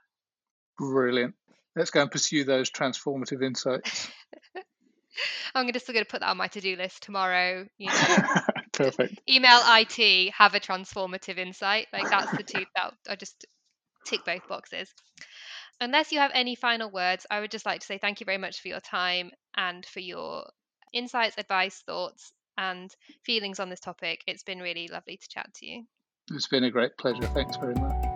[0.77, 1.35] Brilliant.
[1.75, 4.11] Let's go and pursue those transformative insights
[5.55, 8.17] i'm gonna still gonna put that on my to-do list tomorrow you know
[8.73, 13.45] perfect email it have a transformative insight like that's the two that i just
[14.05, 14.93] tick both boxes
[15.79, 18.37] unless you have any final words i would just like to say thank you very
[18.37, 20.45] much for your time and for your
[20.93, 22.95] insights advice thoughts and
[23.25, 24.21] feelings on this topic.
[24.27, 25.83] It's been really lovely to chat to you.
[26.31, 27.27] It's been a great pleasure.
[27.27, 28.12] Thanks very much.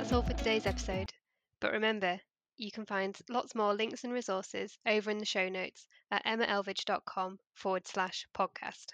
[0.00, 1.12] That's all for today's episode.
[1.60, 2.18] But remember,
[2.56, 7.38] you can find lots more links and resources over in the show notes at emmaelvidge.com
[7.52, 8.86] forward slash podcast.